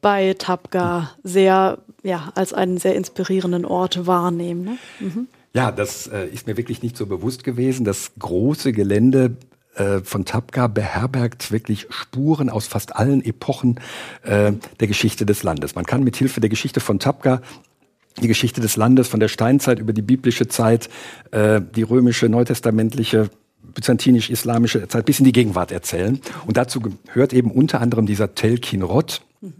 bei 0.00 0.34
Tapga 0.34 1.10
sehr, 1.22 1.78
ja, 2.02 2.32
als 2.34 2.52
einen 2.52 2.78
sehr 2.78 2.94
inspirierenden 2.94 3.64
Ort 3.64 4.06
wahrnehmen. 4.06 4.64
Ne? 4.64 4.78
Mhm. 5.00 5.28
Ja, 5.54 5.70
das 5.70 6.08
äh, 6.08 6.26
ist 6.26 6.46
mir 6.46 6.56
wirklich 6.56 6.82
nicht 6.82 6.96
so 6.96 7.06
bewusst 7.06 7.44
gewesen. 7.44 7.84
Das 7.84 8.10
große 8.18 8.72
Gelände 8.72 9.36
äh, 9.74 10.00
von 10.00 10.24
Tapka 10.24 10.66
beherbergt 10.66 11.52
wirklich 11.52 11.86
Spuren 11.90 12.50
aus 12.50 12.66
fast 12.66 12.96
allen 12.96 13.24
Epochen 13.24 13.80
äh, 14.22 14.52
der 14.80 14.88
Geschichte 14.88 15.26
des 15.26 15.42
Landes. 15.42 15.74
Man 15.74 15.84
kann 15.84 16.04
mit 16.04 16.16
Hilfe 16.16 16.40
der 16.40 16.50
Geschichte 16.50 16.80
von 16.80 16.98
Tapka 16.98 17.40
die 18.22 18.28
Geschichte 18.28 18.60
des 18.60 18.76
Landes 18.76 19.08
von 19.08 19.20
der 19.20 19.28
Steinzeit 19.28 19.78
über 19.78 19.92
die 19.92 20.02
biblische 20.02 20.46
Zeit, 20.46 20.88
äh, 21.32 21.60
die 21.74 21.82
römische, 21.82 22.28
neutestamentliche, 22.28 23.30
byzantinisch-islamische 23.74 24.86
Zeit 24.88 25.04
bis 25.06 25.18
in 25.18 25.24
die 25.24 25.32
Gegenwart 25.32 25.72
erzählen. 25.72 26.20
Und 26.46 26.56
dazu 26.56 26.80
gehört 26.80 27.32
eben 27.32 27.50
unter 27.50 27.80
anderem 27.80 28.06
dieser 28.06 28.34
Tel 28.34 28.58
Kinrot. 28.58 29.22
Mhm. 29.40 29.52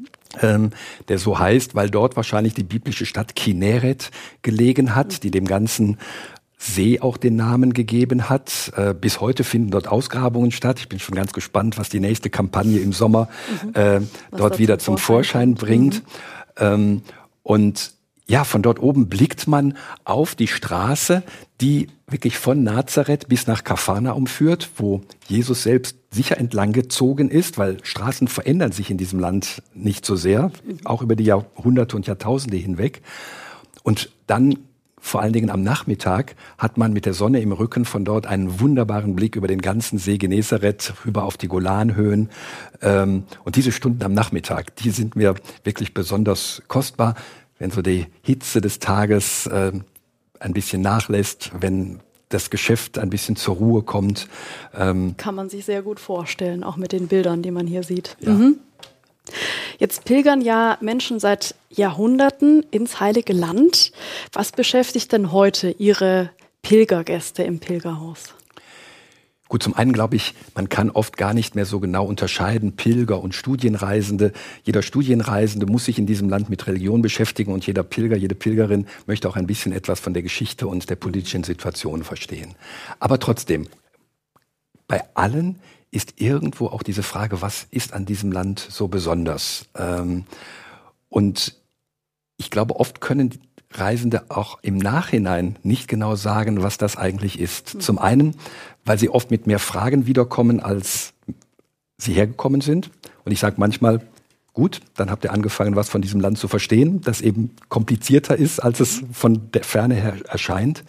Ähm, 0.42 0.70
der 1.08 1.18
so 1.18 1.38
heißt, 1.38 1.76
weil 1.76 1.90
dort 1.90 2.16
wahrscheinlich 2.16 2.54
die 2.54 2.64
biblische 2.64 3.06
Stadt 3.06 3.36
Kineret 3.36 4.10
gelegen 4.42 4.96
hat, 4.96 5.22
die 5.22 5.30
dem 5.30 5.46
ganzen 5.46 5.98
See 6.56 7.00
auch 7.00 7.16
den 7.16 7.36
Namen 7.36 7.74
gegeben 7.74 8.28
hat. 8.28 8.72
Äh, 8.76 8.94
bis 8.94 9.20
heute 9.20 9.44
finden 9.44 9.70
dort 9.70 9.88
Ausgrabungen 9.88 10.50
statt. 10.50 10.78
Ich 10.78 10.88
bin 10.88 10.98
schon 10.98 11.14
ganz 11.14 11.32
gespannt, 11.32 11.78
was 11.78 11.88
die 11.88 12.00
nächste 12.00 12.30
Kampagne 12.30 12.78
im 12.78 12.92
Sommer 12.92 13.28
mhm. 13.62 13.74
äh, 13.74 14.00
dort 14.36 14.58
wieder 14.58 14.78
zum 14.78 14.98
Vorschein, 14.98 15.56
Vorschein 15.56 15.66
bringt. 15.66 15.94
Mhm. 15.94 16.02
Ähm, 16.58 17.02
und 17.42 17.92
ja, 18.26 18.44
von 18.44 18.62
dort 18.62 18.80
oben 18.80 19.08
blickt 19.08 19.46
man 19.46 19.76
auf 20.04 20.34
die 20.34 20.48
Straße, 20.48 21.22
die 21.60 21.88
wirklich 22.06 22.38
von 22.38 22.62
Nazareth 22.62 23.28
bis 23.28 23.46
nach 23.46 23.64
Kafanaum 23.64 24.26
führt, 24.26 24.70
wo 24.76 25.02
Jesus 25.28 25.62
selbst 25.62 25.96
sicher 26.10 26.38
entlang 26.38 26.72
gezogen 26.72 27.28
ist, 27.28 27.58
weil 27.58 27.78
Straßen 27.82 28.28
verändern 28.28 28.72
sich 28.72 28.90
in 28.90 28.96
diesem 28.96 29.20
Land 29.20 29.62
nicht 29.74 30.06
so 30.06 30.16
sehr, 30.16 30.50
auch 30.84 31.02
über 31.02 31.16
die 31.16 31.24
Jahrhunderte 31.24 31.96
und 31.96 32.06
Jahrtausende 32.06 32.56
hinweg. 32.56 33.02
Und 33.82 34.10
dann 34.26 34.58
vor 35.04 35.20
allen 35.20 35.32
Dingen 35.32 35.50
am 35.50 35.62
Nachmittag 35.62 36.34
hat 36.58 36.78
man 36.78 36.92
mit 36.92 37.06
der 37.06 37.14
Sonne 37.14 37.40
im 37.40 37.52
Rücken 37.52 37.84
von 37.84 38.04
dort 38.04 38.26
einen 38.26 38.60
wunderbaren 38.60 39.14
Blick 39.14 39.36
über 39.36 39.48
den 39.48 39.60
ganzen 39.60 39.98
See 39.98 40.18
Genezareth 40.18 40.94
rüber 41.04 41.24
auf 41.24 41.36
die 41.36 41.48
Golanhöhen. 41.48 42.30
Ähm, 42.80 43.24
und 43.44 43.56
diese 43.56 43.72
Stunden 43.72 44.02
am 44.02 44.14
Nachmittag, 44.14 44.76
die 44.76 44.90
sind 44.90 45.14
mir 45.16 45.34
wirklich 45.64 45.94
besonders 45.94 46.62
kostbar 46.68 47.14
wenn 47.58 47.70
so 47.70 47.82
die 47.82 48.06
Hitze 48.22 48.60
des 48.60 48.78
Tages 48.78 49.46
äh, 49.46 49.72
ein 50.40 50.52
bisschen 50.52 50.82
nachlässt, 50.82 51.52
wenn 51.58 52.00
das 52.28 52.50
Geschäft 52.50 52.98
ein 52.98 53.10
bisschen 53.10 53.36
zur 53.36 53.56
Ruhe 53.56 53.82
kommt. 53.82 54.28
Ähm 54.74 55.14
Kann 55.16 55.34
man 55.34 55.48
sich 55.48 55.64
sehr 55.64 55.82
gut 55.82 56.00
vorstellen, 56.00 56.64
auch 56.64 56.76
mit 56.76 56.92
den 56.92 57.06
Bildern, 57.06 57.42
die 57.42 57.50
man 57.50 57.66
hier 57.66 57.82
sieht. 57.82 58.16
Ja. 58.20 58.32
Mhm. 58.32 58.56
Jetzt 59.78 60.04
pilgern 60.04 60.40
ja 60.40 60.78
Menschen 60.80 61.18
seit 61.18 61.54
Jahrhunderten 61.70 62.64
ins 62.70 63.00
Heilige 63.00 63.32
Land. 63.32 63.92
Was 64.32 64.52
beschäftigt 64.52 65.12
denn 65.12 65.32
heute 65.32 65.70
Ihre 65.70 66.30
Pilgergäste 66.62 67.42
im 67.42 67.58
Pilgerhaus? 67.58 68.34
Gut, 69.48 69.62
zum 69.62 69.74
einen 69.74 69.92
glaube 69.92 70.16
ich, 70.16 70.34
man 70.54 70.68
kann 70.68 70.90
oft 70.90 71.16
gar 71.16 71.34
nicht 71.34 71.54
mehr 71.54 71.66
so 71.66 71.78
genau 71.78 72.06
unterscheiden, 72.06 72.76
Pilger 72.76 73.22
und 73.22 73.34
Studienreisende. 73.34 74.32
Jeder 74.64 74.82
Studienreisende 74.82 75.66
muss 75.66 75.84
sich 75.84 75.98
in 75.98 76.06
diesem 76.06 76.28
Land 76.28 76.48
mit 76.48 76.66
Religion 76.66 77.02
beschäftigen 77.02 77.52
und 77.52 77.66
jeder 77.66 77.82
Pilger, 77.82 78.16
jede 78.16 78.34
Pilgerin 78.34 78.86
möchte 79.06 79.28
auch 79.28 79.36
ein 79.36 79.46
bisschen 79.46 79.72
etwas 79.72 80.00
von 80.00 80.14
der 80.14 80.22
Geschichte 80.22 80.66
und 80.66 80.88
der 80.88 80.96
politischen 80.96 81.44
Situation 81.44 82.04
verstehen. 82.04 82.54
Aber 82.98 83.20
trotzdem, 83.20 83.68
bei 84.88 85.04
allen 85.14 85.60
ist 85.94 86.20
irgendwo 86.20 86.66
auch 86.66 86.82
diese 86.82 87.02
Frage, 87.02 87.40
was 87.40 87.66
ist 87.70 87.92
an 87.92 88.04
diesem 88.04 88.32
Land 88.32 88.58
so 88.58 88.88
besonders? 88.88 89.66
Ähm, 89.76 90.24
und 91.08 91.56
ich 92.36 92.50
glaube, 92.50 92.76
oft 92.76 93.00
können 93.00 93.38
Reisende 93.70 94.24
auch 94.28 94.58
im 94.62 94.76
Nachhinein 94.76 95.56
nicht 95.62 95.88
genau 95.88 96.16
sagen, 96.16 96.62
was 96.62 96.78
das 96.78 96.96
eigentlich 96.96 97.38
ist. 97.38 97.74
Mhm. 97.74 97.80
Zum 97.80 97.98
einen, 97.98 98.36
weil 98.84 98.98
sie 98.98 99.08
oft 99.08 99.30
mit 99.30 99.46
mehr 99.46 99.58
Fragen 99.58 100.06
wiederkommen, 100.06 100.60
als 100.60 101.12
sie 101.96 102.12
hergekommen 102.12 102.60
sind. 102.60 102.90
Und 103.24 103.32
ich 103.32 103.40
sage 103.40 103.56
manchmal, 103.58 104.00
gut, 104.52 104.80
dann 104.96 105.10
habt 105.10 105.24
ihr 105.24 105.32
angefangen, 105.32 105.76
was 105.76 105.88
von 105.88 106.02
diesem 106.02 106.20
Land 106.20 106.38
zu 106.38 106.48
verstehen, 106.48 107.00
das 107.02 107.20
eben 107.20 107.50
komplizierter 107.68 108.36
ist, 108.36 108.60
als 108.60 108.80
es 108.80 109.02
von 109.12 109.50
der 109.52 109.64
Ferne 109.64 109.94
her 109.94 110.16
erscheint. 110.28 110.84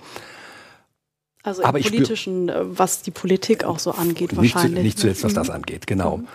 Also 1.46 1.62
im 1.62 1.72
politischen, 1.72 2.50
äh, 2.50 2.56
was 2.64 3.04
die 3.04 3.12
Politik 3.12 3.64
auch 3.64 3.80
so 3.80 3.92
angeht, 3.92 4.36
wahrscheinlich. 4.36 4.72
Nicht, 4.74 4.84
nicht 4.84 5.00
zuletzt, 5.00 5.24
was 5.24 5.34
das 5.34 5.48
mhm. 5.48 5.54
angeht, 5.56 5.88
genau. 5.88 6.18
Mhm. 6.18 6.28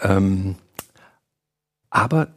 Ähm, 0.00 0.54
aber 1.90 2.28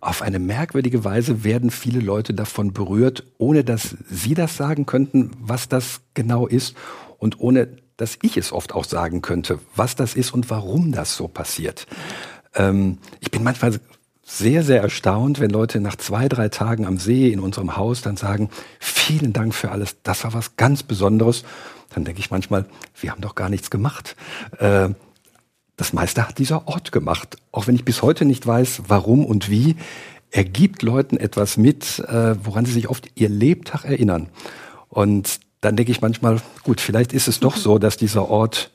auf 0.00 0.20
eine 0.20 0.38
merkwürdige 0.38 1.04
Weise 1.04 1.44
werden 1.44 1.70
viele 1.70 2.00
Leute 2.00 2.34
davon 2.34 2.72
berührt, 2.72 3.24
ohne 3.38 3.64
dass 3.64 3.96
sie 4.10 4.34
das 4.34 4.56
sagen 4.56 4.84
könnten, 4.84 5.30
was 5.38 5.68
das 5.68 6.02
genau 6.12 6.46
ist 6.46 6.76
und 7.18 7.40
ohne 7.40 7.68
dass 7.96 8.18
ich 8.22 8.36
es 8.36 8.52
oft 8.52 8.74
auch 8.74 8.84
sagen 8.84 9.22
könnte, 9.22 9.60
was 9.76 9.96
das 9.96 10.14
ist 10.14 10.34
und 10.34 10.50
warum 10.50 10.92
das 10.92 11.16
so 11.16 11.28
passiert. 11.28 11.86
Ähm, 12.54 12.98
ich 13.20 13.30
bin 13.30 13.42
manchmal 13.44 13.80
sehr, 14.24 14.62
sehr 14.62 14.80
erstaunt, 14.80 15.38
wenn 15.38 15.50
Leute 15.50 15.80
nach 15.80 15.96
zwei, 15.96 16.28
drei 16.28 16.48
Tagen 16.48 16.86
am 16.86 16.98
See 16.98 17.30
in 17.30 17.40
unserem 17.40 17.76
Haus 17.76 18.02
dann 18.02 18.16
sagen, 18.16 18.48
vielen 18.80 19.32
Dank 19.32 19.54
für 19.54 19.70
alles, 19.70 19.96
das 20.02 20.24
war 20.24 20.32
was 20.32 20.56
ganz 20.56 20.82
Besonderes. 20.82 21.44
Dann 21.94 22.04
denke 22.04 22.20
ich 22.20 22.30
manchmal, 22.30 22.64
wir 23.00 23.10
haben 23.10 23.20
doch 23.20 23.34
gar 23.34 23.48
nichts 23.48 23.70
gemacht. 23.70 24.16
Äh, 24.58 24.88
das 25.76 25.92
meiste 25.92 26.26
hat 26.26 26.38
dieser 26.38 26.66
Ort 26.66 26.92
gemacht. 26.92 27.36
Auch 27.52 27.66
wenn 27.66 27.74
ich 27.74 27.84
bis 27.84 28.02
heute 28.02 28.24
nicht 28.24 28.46
weiß, 28.46 28.82
warum 28.88 29.24
und 29.24 29.50
wie, 29.50 29.76
er 30.30 30.44
gibt 30.44 30.82
Leuten 30.82 31.16
etwas 31.16 31.56
mit, 31.56 32.00
äh, 32.00 32.34
woran 32.44 32.64
sie 32.64 32.72
sich 32.72 32.88
oft 32.88 33.08
ihr 33.14 33.28
Lebtag 33.28 33.84
erinnern. 33.84 34.28
Und 34.88 35.40
dann 35.60 35.76
denke 35.76 35.92
ich 35.92 36.00
manchmal, 36.00 36.40
gut, 36.62 36.80
vielleicht 36.80 37.12
ist 37.12 37.28
es 37.28 37.40
doch 37.40 37.56
so, 37.56 37.78
dass 37.78 37.96
dieser 37.96 38.28
Ort 38.28 38.70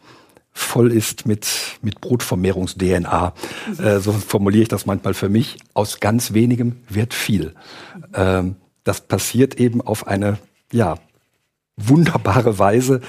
voll 0.51 0.91
ist 0.91 1.25
mit, 1.25 1.47
mit 1.81 2.01
Brutvermehrungs-DNA. 2.01 3.33
Äh, 3.77 3.99
so 3.99 4.11
formuliere 4.11 4.63
ich 4.63 4.67
das 4.67 4.85
manchmal 4.85 5.13
für 5.13 5.29
mich. 5.29 5.57
Aus 5.73 5.99
ganz 5.99 6.33
wenigem 6.33 6.77
wird 6.89 7.13
viel. 7.13 7.53
Ähm, 8.13 8.55
das 8.83 9.01
passiert 9.01 9.55
eben 9.59 9.81
auf 9.81 10.07
eine, 10.07 10.37
ja, 10.71 10.97
wunderbare 11.77 12.59
Weise, 12.59 13.01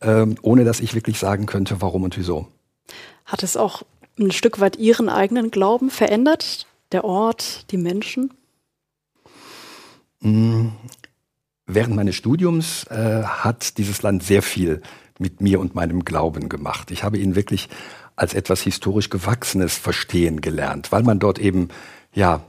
ähm, 0.00 0.36
ohne 0.42 0.64
dass 0.64 0.80
ich 0.80 0.94
wirklich 0.94 1.18
sagen 1.18 1.46
könnte, 1.46 1.80
warum 1.80 2.02
und 2.02 2.16
wieso. 2.18 2.48
Hat 3.24 3.42
es 3.42 3.56
auch 3.56 3.82
ein 4.18 4.32
Stück 4.32 4.60
weit 4.60 4.76
Ihren 4.76 5.08
eigenen 5.08 5.50
Glauben 5.50 5.90
verändert? 5.90 6.66
Der 6.92 7.04
Ort, 7.04 7.70
die 7.70 7.76
Menschen? 7.76 8.32
Mm, 10.20 10.68
während 11.66 11.94
meines 11.94 12.16
Studiums 12.16 12.84
äh, 12.84 13.22
hat 13.22 13.78
dieses 13.78 14.02
Land 14.02 14.22
sehr 14.22 14.42
viel 14.42 14.82
mit 15.18 15.40
mir 15.40 15.60
und 15.60 15.74
meinem 15.74 16.04
Glauben 16.04 16.48
gemacht. 16.48 16.90
Ich 16.90 17.04
habe 17.04 17.18
ihn 17.18 17.34
wirklich 17.34 17.68
als 18.16 18.34
etwas 18.34 18.62
historisch 18.62 19.10
Gewachsenes 19.10 19.76
verstehen 19.76 20.40
gelernt, 20.40 20.90
weil 20.92 21.02
man 21.02 21.18
dort 21.18 21.38
eben 21.38 21.68
ja 22.12 22.42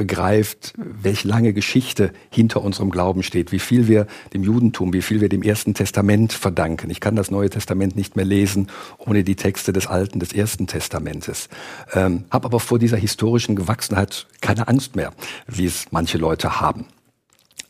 begreift, 0.00 0.72
welche 0.78 1.28
lange 1.28 1.52
Geschichte 1.52 2.14
hinter 2.30 2.62
unserem 2.62 2.88
Glauben 2.88 3.22
steht, 3.22 3.52
wie 3.52 3.58
viel 3.58 3.86
wir 3.86 4.06
dem 4.32 4.42
Judentum, 4.42 4.94
wie 4.94 5.02
viel 5.02 5.20
wir 5.20 5.28
dem 5.28 5.42
Ersten 5.42 5.74
Testament 5.74 6.32
verdanken. 6.32 6.88
Ich 6.88 7.00
kann 7.00 7.16
das 7.16 7.30
Neue 7.30 7.50
Testament 7.50 7.96
nicht 7.96 8.16
mehr 8.16 8.24
lesen 8.24 8.68
ohne 8.96 9.24
die 9.24 9.36
Texte 9.36 9.74
des 9.74 9.86
Alten, 9.86 10.18
des 10.18 10.32
Ersten 10.32 10.66
Testamentes. 10.66 11.50
Ähm, 11.92 12.24
habe 12.30 12.46
aber 12.46 12.60
vor 12.60 12.78
dieser 12.78 12.96
historischen 12.96 13.56
Gewachsenheit 13.56 14.26
keine 14.40 14.68
Angst 14.68 14.96
mehr, 14.96 15.12
wie 15.46 15.66
es 15.66 15.88
manche 15.90 16.16
Leute 16.16 16.62
haben. 16.62 16.86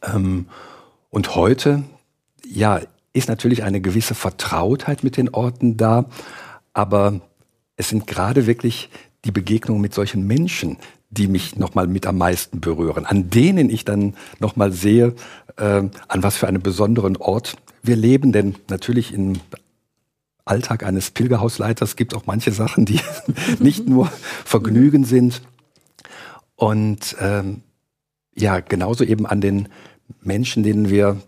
Ähm, 0.01 0.47
und 1.09 1.35
heute, 1.35 1.83
ja, 2.47 2.81
ist 3.13 3.29
natürlich 3.29 3.63
eine 3.65 3.81
gewisse 3.81 4.15
Vertrautheit 4.15 5.03
mit 5.03 5.17
den 5.17 5.31
Orten 5.31 5.77
da, 5.77 6.07
aber 6.73 7.21
es 7.77 7.89
sind 7.89 8.07
gerade 8.07 8.47
wirklich 8.47 8.91
die 9.25 9.33
Begegnungen 9.33 9.83
mit 9.83 9.95
solchen 9.95 10.27
Menschen, 10.27 10.79
die 11.11 11.27
mich 11.27 11.57
nochmal 11.57 11.87
mit 11.89 12.07
am 12.07 12.19
meisten 12.19 12.61
berühren, 12.61 13.05
an 13.05 13.31
denen 13.31 13.69
ich 13.69 13.85
dann 13.85 14.15
nochmal 14.39 14.73
sehe, 14.73 15.15
äh, 15.57 15.83
an 16.09 16.23
was 16.23 16.37
für 16.37 16.47
einem 16.47 16.63
besonderen 16.63 17.17
Ort 17.17 17.57
wir 17.83 17.97
leben. 17.97 18.33
Denn 18.33 18.55
natürlich 18.69 19.13
im 19.13 19.41
Alltag 20.45 20.85
eines 20.85 21.11
Pilgerhausleiters 21.11 21.97
gibt 21.97 22.13
es 22.13 22.19
auch 22.19 22.27
manche 22.27 22.53
Sachen, 22.53 22.85
die 22.85 23.01
nicht 23.59 23.89
nur 23.89 24.07
Vergnügen 24.45 25.05
sind. 25.05 25.43
Und 26.55 27.17
ähm, 27.21 27.63
ja, 28.35 28.61
genauso 28.61 29.03
eben 29.03 29.27
an 29.27 29.41
den 29.41 29.69
Menschen, 30.23 30.63
denen 30.63 30.91
wir 30.91 31.21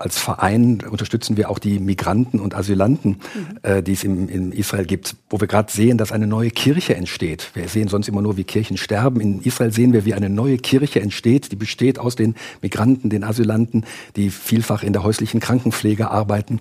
als 0.00 0.18
Verein 0.18 0.80
unterstützen 0.88 1.36
wir 1.36 1.50
auch 1.50 1.58
die 1.58 1.78
Migranten 1.78 2.40
und 2.40 2.54
Asylanten, 2.54 3.10
mhm. 3.34 3.58
äh, 3.62 3.82
die 3.82 3.92
es 3.92 4.02
im, 4.02 4.30
in 4.30 4.50
Israel 4.50 4.86
gibt, 4.86 5.14
wo 5.28 5.40
wir 5.40 5.46
gerade 5.46 5.70
sehen, 5.70 5.98
dass 5.98 6.10
eine 6.10 6.26
neue 6.26 6.50
Kirche 6.50 6.96
entsteht. 6.96 7.50
Wir 7.52 7.68
sehen 7.68 7.88
sonst 7.88 8.08
immer 8.08 8.22
nur, 8.22 8.38
wie 8.38 8.44
Kirchen 8.44 8.78
sterben. 8.78 9.20
In 9.20 9.42
Israel 9.42 9.72
sehen 9.72 9.92
wir, 9.92 10.06
wie 10.06 10.14
eine 10.14 10.30
neue 10.30 10.56
Kirche 10.56 11.02
entsteht, 11.02 11.52
die 11.52 11.56
besteht 11.56 11.98
aus 11.98 12.16
den 12.16 12.34
Migranten, 12.62 13.10
den 13.10 13.24
Asylanten, 13.24 13.84
die 14.16 14.30
vielfach 14.30 14.82
in 14.82 14.94
der 14.94 15.02
häuslichen 15.02 15.38
Krankenpflege 15.38 16.10
arbeiten. 16.10 16.60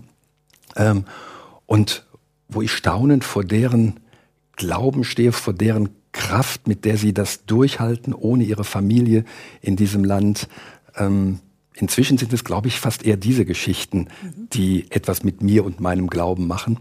Ähm, 0.75 1.05
und 1.65 2.05
wo 2.49 2.61
ich 2.61 2.73
staunend 2.73 3.23
vor 3.23 3.45
deren 3.45 4.01
Glauben 4.57 5.05
stehe, 5.05 5.31
vor 5.31 5.53
deren 5.53 5.89
Kraft, 6.11 6.67
mit 6.67 6.83
der 6.83 6.97
sie 6.97 7.13
das 7.13 7.45
durchhalten, 7.45 8.13
ohne 8.13 8.43
ihre 8.43 8.65
Familie 8.65 9.23
in 9.61 9.77
diesem 9.77 10.03
Land. 10.03 10.49
Ähm, 10.97 11.39
Inzwischen 11.79 12.17
sind 12.17 12.33
es, 12.33 12.43
glaube 12.43 12.67
ich, 12.67 12.79
fast 12.79 13.05
eher 13.05 13.17
diese 13.17 13.45
Geschichten, 13.45 14.07
die 14.53 14.91
etwas 14.91 15.23
mit 15.23 15.41
mir 15.41 15.65
und 15.65 15.79
meinem 15.79 16.07
Glauben 16.07 16.47
machen. 16.47 16.79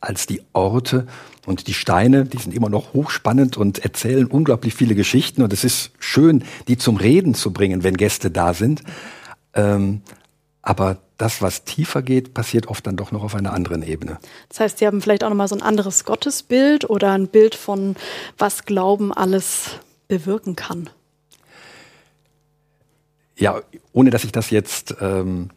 als 0.00 0.26
die 0.26 0.42
Orte 0.52 1.06
und 1.46 1.66
die 1.66 1.74
Steine, 1.74 2.24
die 2.24 2.38
sind 2.38 2.54
immer 2.54 2.68
noch 2.68 2.92
hochspannend 2.94 3.56
und 3.56 3.80
erzählen 3.80 4.26
unglaublich 4.26 4.74
viele 4.74 4.94
Geschichten 4.94 5.42
und 5.42 5.52
es 5.52 5.64
ist 5.64 5.90
schön, 5.98 6.44
die 6.68 6.78
zum 6.78 6.96
Reden 6.96 7.34
zu 7.34 7.52
bringen, 7.52 7.82
wenn 7.82 7.96
Gäste 7.96 8.30
da 8.30 8.54
sind. 8.54 8.82
Ähm, 9.54 10.02
aber 10.62 10.98
das, 11.16 11.42
was 11.42 11.64
tiefer 11.64 12.02
geht, 12.02 12.34
passiert 12.34 12.68
oft 12.68 12.86
dann 12.86 12.96
doch 12.96 13.12
noch 13.12 13.22
auf 13.24 13.34
einer 13.34 13.52
anderen 13.52 13.82
Ebene. 13.82 14.18
Das 14.48 14.60
heißt, 14.60 14.78
Sie 14.78 14.86
haben 14.86 15.00
vielleicht 15.00 15.24
auch 15.24 15.28
nochmal 15.28 15.48
so 15.48 15.56
ein 15.56 15.62
anderes 15.62 16.04
Gottesbild 16.04 16.88
oder 16.88 17.12
ein 17.12 17.28
Bild 17.28 17.54
von, 17.54 17.96
was 18.38 18.64
Glauben 18.64 19.12
alles 19.12 19.70
bewirken 20.08 20.56
kann. 20.56 20.90
Ja, 23.40 23.62
ohne 23.92 24.10
dass 24.10 24.24
ich 24.24 24.32
das 24.32 24.50
jetzt 24.50 24.96
ähm, 25.00 25.48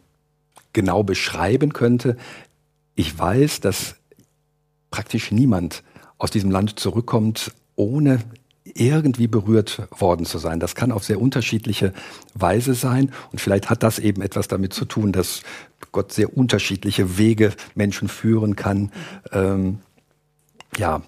genau 0.72 1.04
beschreiben 1.04 1.72
könnte, 1.72 2.16
ich 2.96 3.16
weiß, 3.16 3.60
dass 3.60 3.96
praktisch 4.90 5.30
niemand 5.30 5.84
aus 6.16 6.30
diesem 6.30 6.50
Land 6.50 6.80
zurückkommt, 6.80 7.52
ohne 7.76 8.20
irgendwie 8.64 9.26
berührt 9.26 9.86
worden 9.90 10.24
zu 10.24 10.38
sein. 10.38 10.60
Das 10.60 10.74
kann 10.74 10.92
auf 10.92 11.04
sehr 11.04 11.20
unterschiedliche 11.20 11.92
Weise 12.32 12.74
sein. 12.74 13.12
Und 13.30 13.40
vielleicht 13.40 13.68
hat 13.68 13.82
das 13.82 13.98
eben 13.98 14.22
etwas 14.22 14.48
damit 14.48 14.72
zu 14.72 14.86
tun, 14.86 15.12
dass 15.12 15.42
Gott 15.92 16.12
sehr 16.12 16.34
unterschiedliche 16.36 17.18
Wege 17.18 17.52
Menschen 17.74 18.08
führen 18.08 18.56
kann, 18.56 18.90
ähm, 19.32 19.80
ja, 20.78 21.02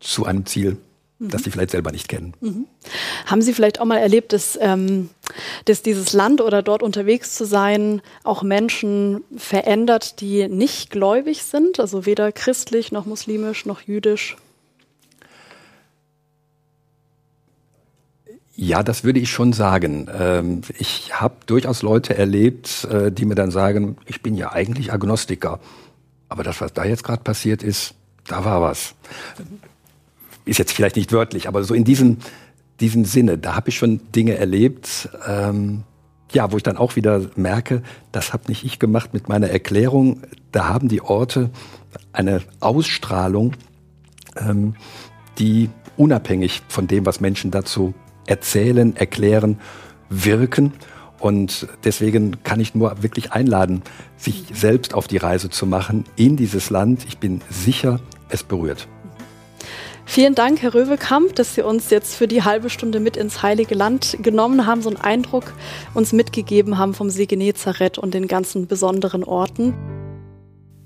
zu 0.00 0.24
einem 0.24 0.46
Ziel, 0.46 0.78
mhm. 1.20 1.28
das 1.28 1.44
sie 1.44 1.50
vielleicht 1.50 1.70
selber 1.70 1.92
nicht 1.92 2.08
kennen. 2.08 2.34
Mhm. 2.40 2.66
Haben 3.26 3.42
Sie 3.42 3.52
vielleicht 3.52 3.80
auch 3.80 3.84
mal 3.84 3.98
erlebt, 3.98 4.32
dass, 4.32 4.58
ähm, 4.60 5.10
dass 5.66 5.82
dieses 5.82 6.12
Land 6.12 6.40
oder 6.40 6.62
dort 6.62 6.82
unterwegs 6.82 7.34
zu 7.36 7.44
sein 7.44 8.02
auch 8.24 8.42
Menschen 8.42 9.22
verändert, 9.36 10.20
die 10.20 10.48
nicht 10.48 10.90
gläubig 10.90 11.44
sind, 11.44 11.78
also 11.78 12.06
weder 12.06 12.32
christlich 12.32 12.90
noch 12.90 13.06
muslimisch 13.06 13.66
noch 13.66 13.82
jüdisch? 13.82 14.36
Ja, 18.56 18.82
das 18.82 19.04
würde 19.04 19.20
ich 19.20 19.30
schon 19.30 19.54
sagen. 19.54 20.06
Ähm, 20.12 20.60
ich 20.78 21.18
habe 21.18 21.36
durchaus 21.46 21.80
Leute 21.80 22.18
erlebt, 22.18 22.84
äh, 22.90 23.10
die 23.10 23.24
mir 23.24 23.34
dann 23.34 23.50
sagen, 23.50 23.96
ich 24.04 24.20
bin 24.20 24.34
ja 24.34 24.52
eigentlich 24.52 24.92
Agnostiker. 24.92 25.60
Aber 26.28 26.42
das, 26.42 26.60
was 26.60 26.74
da 26.74 26.84
jetzt 26.84 27.02
gerade 27.02 27.22
passiert 27.22 27.62
ist, 27.62 27.94
da 28.26 28.44
war 28.44 28.60
was. 28.60 28.94
Ist 30.44 30.58
jetzt 30.58 30.72
vielleicht 30.72 30.96
nicht 30.96 31.12
wörtlich, 31.12 31.48
aber 31.48 31.64
so 31.64 31.74
in 31.74 31.84
diesem, 31.84 32.18
diesem 32.80 33.04
Sinne, 33.04 33.38
da 33.38 33.54
habe 33.54 33.68
ich 33.68 33.76
schon 33.76 34.00
Dinge 34.12 34.36
erlebt, 34.36 35.08
ähm, 35.26 35.84
ja, 36.32 36.52
wo 36.52 36.56
ich 36.56 36.62
dann 36.62 36.76
auch 36.76 36.96
wieder 36.96 37.22
merke, 37.36 37.82
das 38.12 38.32
habe 38.32 38.44
nicht 38.48 38.64
ich 38.64 38.78
gemacht 38.78 39.12
mit 39.12 39.28
meiner 39.28 39.50
Erklärung. 39.50 40.22
Da 40.52 40.68
haben 40.68 40.88
die 40.88 41.02
Orte 41.02 41.50
eine 42.12 42.40
Ausstrahlung, 42.60 43.56
ähm, 44.36 44.74
die 45.38 45.70
unabhängig 45.96 46.62
von 46.68 46.86
dem, 46.86 47.04
was 47.04 47.20
Menschen 47.20 47.50
dazu 47.50 47.94
erzählen, 48.26 48.96
erklären, 48.96 49.58
wirken. 50.08 50.72
Und 51.18 51.68
deswegen 51.84 52.42
kann 52.44 52.60
ich 52.60 52.74
nur 52.74 53.02
wirklich 53.02 53.32
einladen, 53.32 53.82
sich 54.16 54.44
selbst 54.54 54.94
auf 54.94 55.06
die 55.06 55.18
Reise 55.18 55.50
zu 55.50 55.66
machen 55.66 56.04
in 56.16 56.36
dieses 56.36 56.70
Land. 56.70 57.04
Ich 57.06 57.18
bin 57.18 57.42
sicher, 57.50 58.00
es 58.30 58.42
berührt. 58.42 58.88
Vielen 60.10 60.34
Dank, 60.34 60.60
Herr 60.60 60.74
Röwekamp, 60.74 61.36
dass 61.36 61.54
Sie 61.54 61.62
uns 61.62 61.88
jetzt 61.90 62.16
für 62.16 62.26
die 62.26 62.42
halbe 62.42 62.68
Stunde 62.68 62.98
mit 62.98 63.16
ins 63.16 63.44
Heilige 63.44 63.76
Land 63.76 64.16
genommen 64.20 64.66
haben, 64.66 64.82
so 64.82 64.88
einen 64.88 65.00
Eindruck 65.00 65.52
uns 65.94 66.12
mitgegeben 66.12 66.78
haben 66.78 66.94
vom 66.94 67.10
See 67.10 67.26
Genezareth 67.26 67.96
und 67.96 68.12
den 68.12 68.26
ganzen 68.26 68.66
besonderen 68.66 69.22
Orten. 69.22 69.72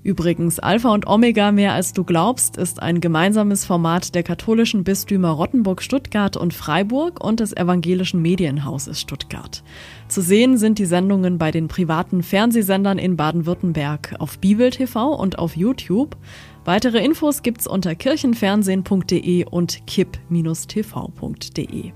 Übrigens, 0.03 0.59
Alpha 0.59 0.93
und 0.93 1.07
Omega 1.07 1.51
mehr 1.51 1.73
als 1.73 1.91
du 1.91 2.03
glaubst 2.03 2.57
ist 2.57 2.79
ein 2.79 3.01
gemeinsames 3.01 3.65
Format 3.65 4.13
der 4.13 4.21
katholischen 4.21 4.83
Bistümer 4.83 5.31
Rottenburg, 5.31 5.81
Stuttgart 5.81 6.37
und 6.37 6.53
Freiburg 6.53 7.23
und 7.23 7.39
des 7.39 7.57
evangelischen 7.57 8.21
Medienhauses 8.21 9.01
Stuttgart. 9.01 9.63
Zu 10.07 10.21
sehen 10.21 10.59
sind 10.59 10.77
die 10.77 10.85
Sendungen 10.85 11.39
bei 11.39 11.49
den 11.49 11.67
privaten 11.67 12.21
Fernsehsendern 12.21 12.99
in 12.99 13.17
Baden-Württemberg 13.17 14.17
auf 14.19 14.37
Bibel 14.37 14.69
TV 14.69 15.15
und 15.15 15.39
auf 15.39 15.57
YouTube. 15.57 16.15
Weitere 16.65 17.01
Infos 17.03 17.41
gibt's 17.43 17.67
unter 17.67 17.93
kirchenfernsehen.de 17.93 19.45
und 19.45 19.85
kipp-tv.de. 19.85 21.91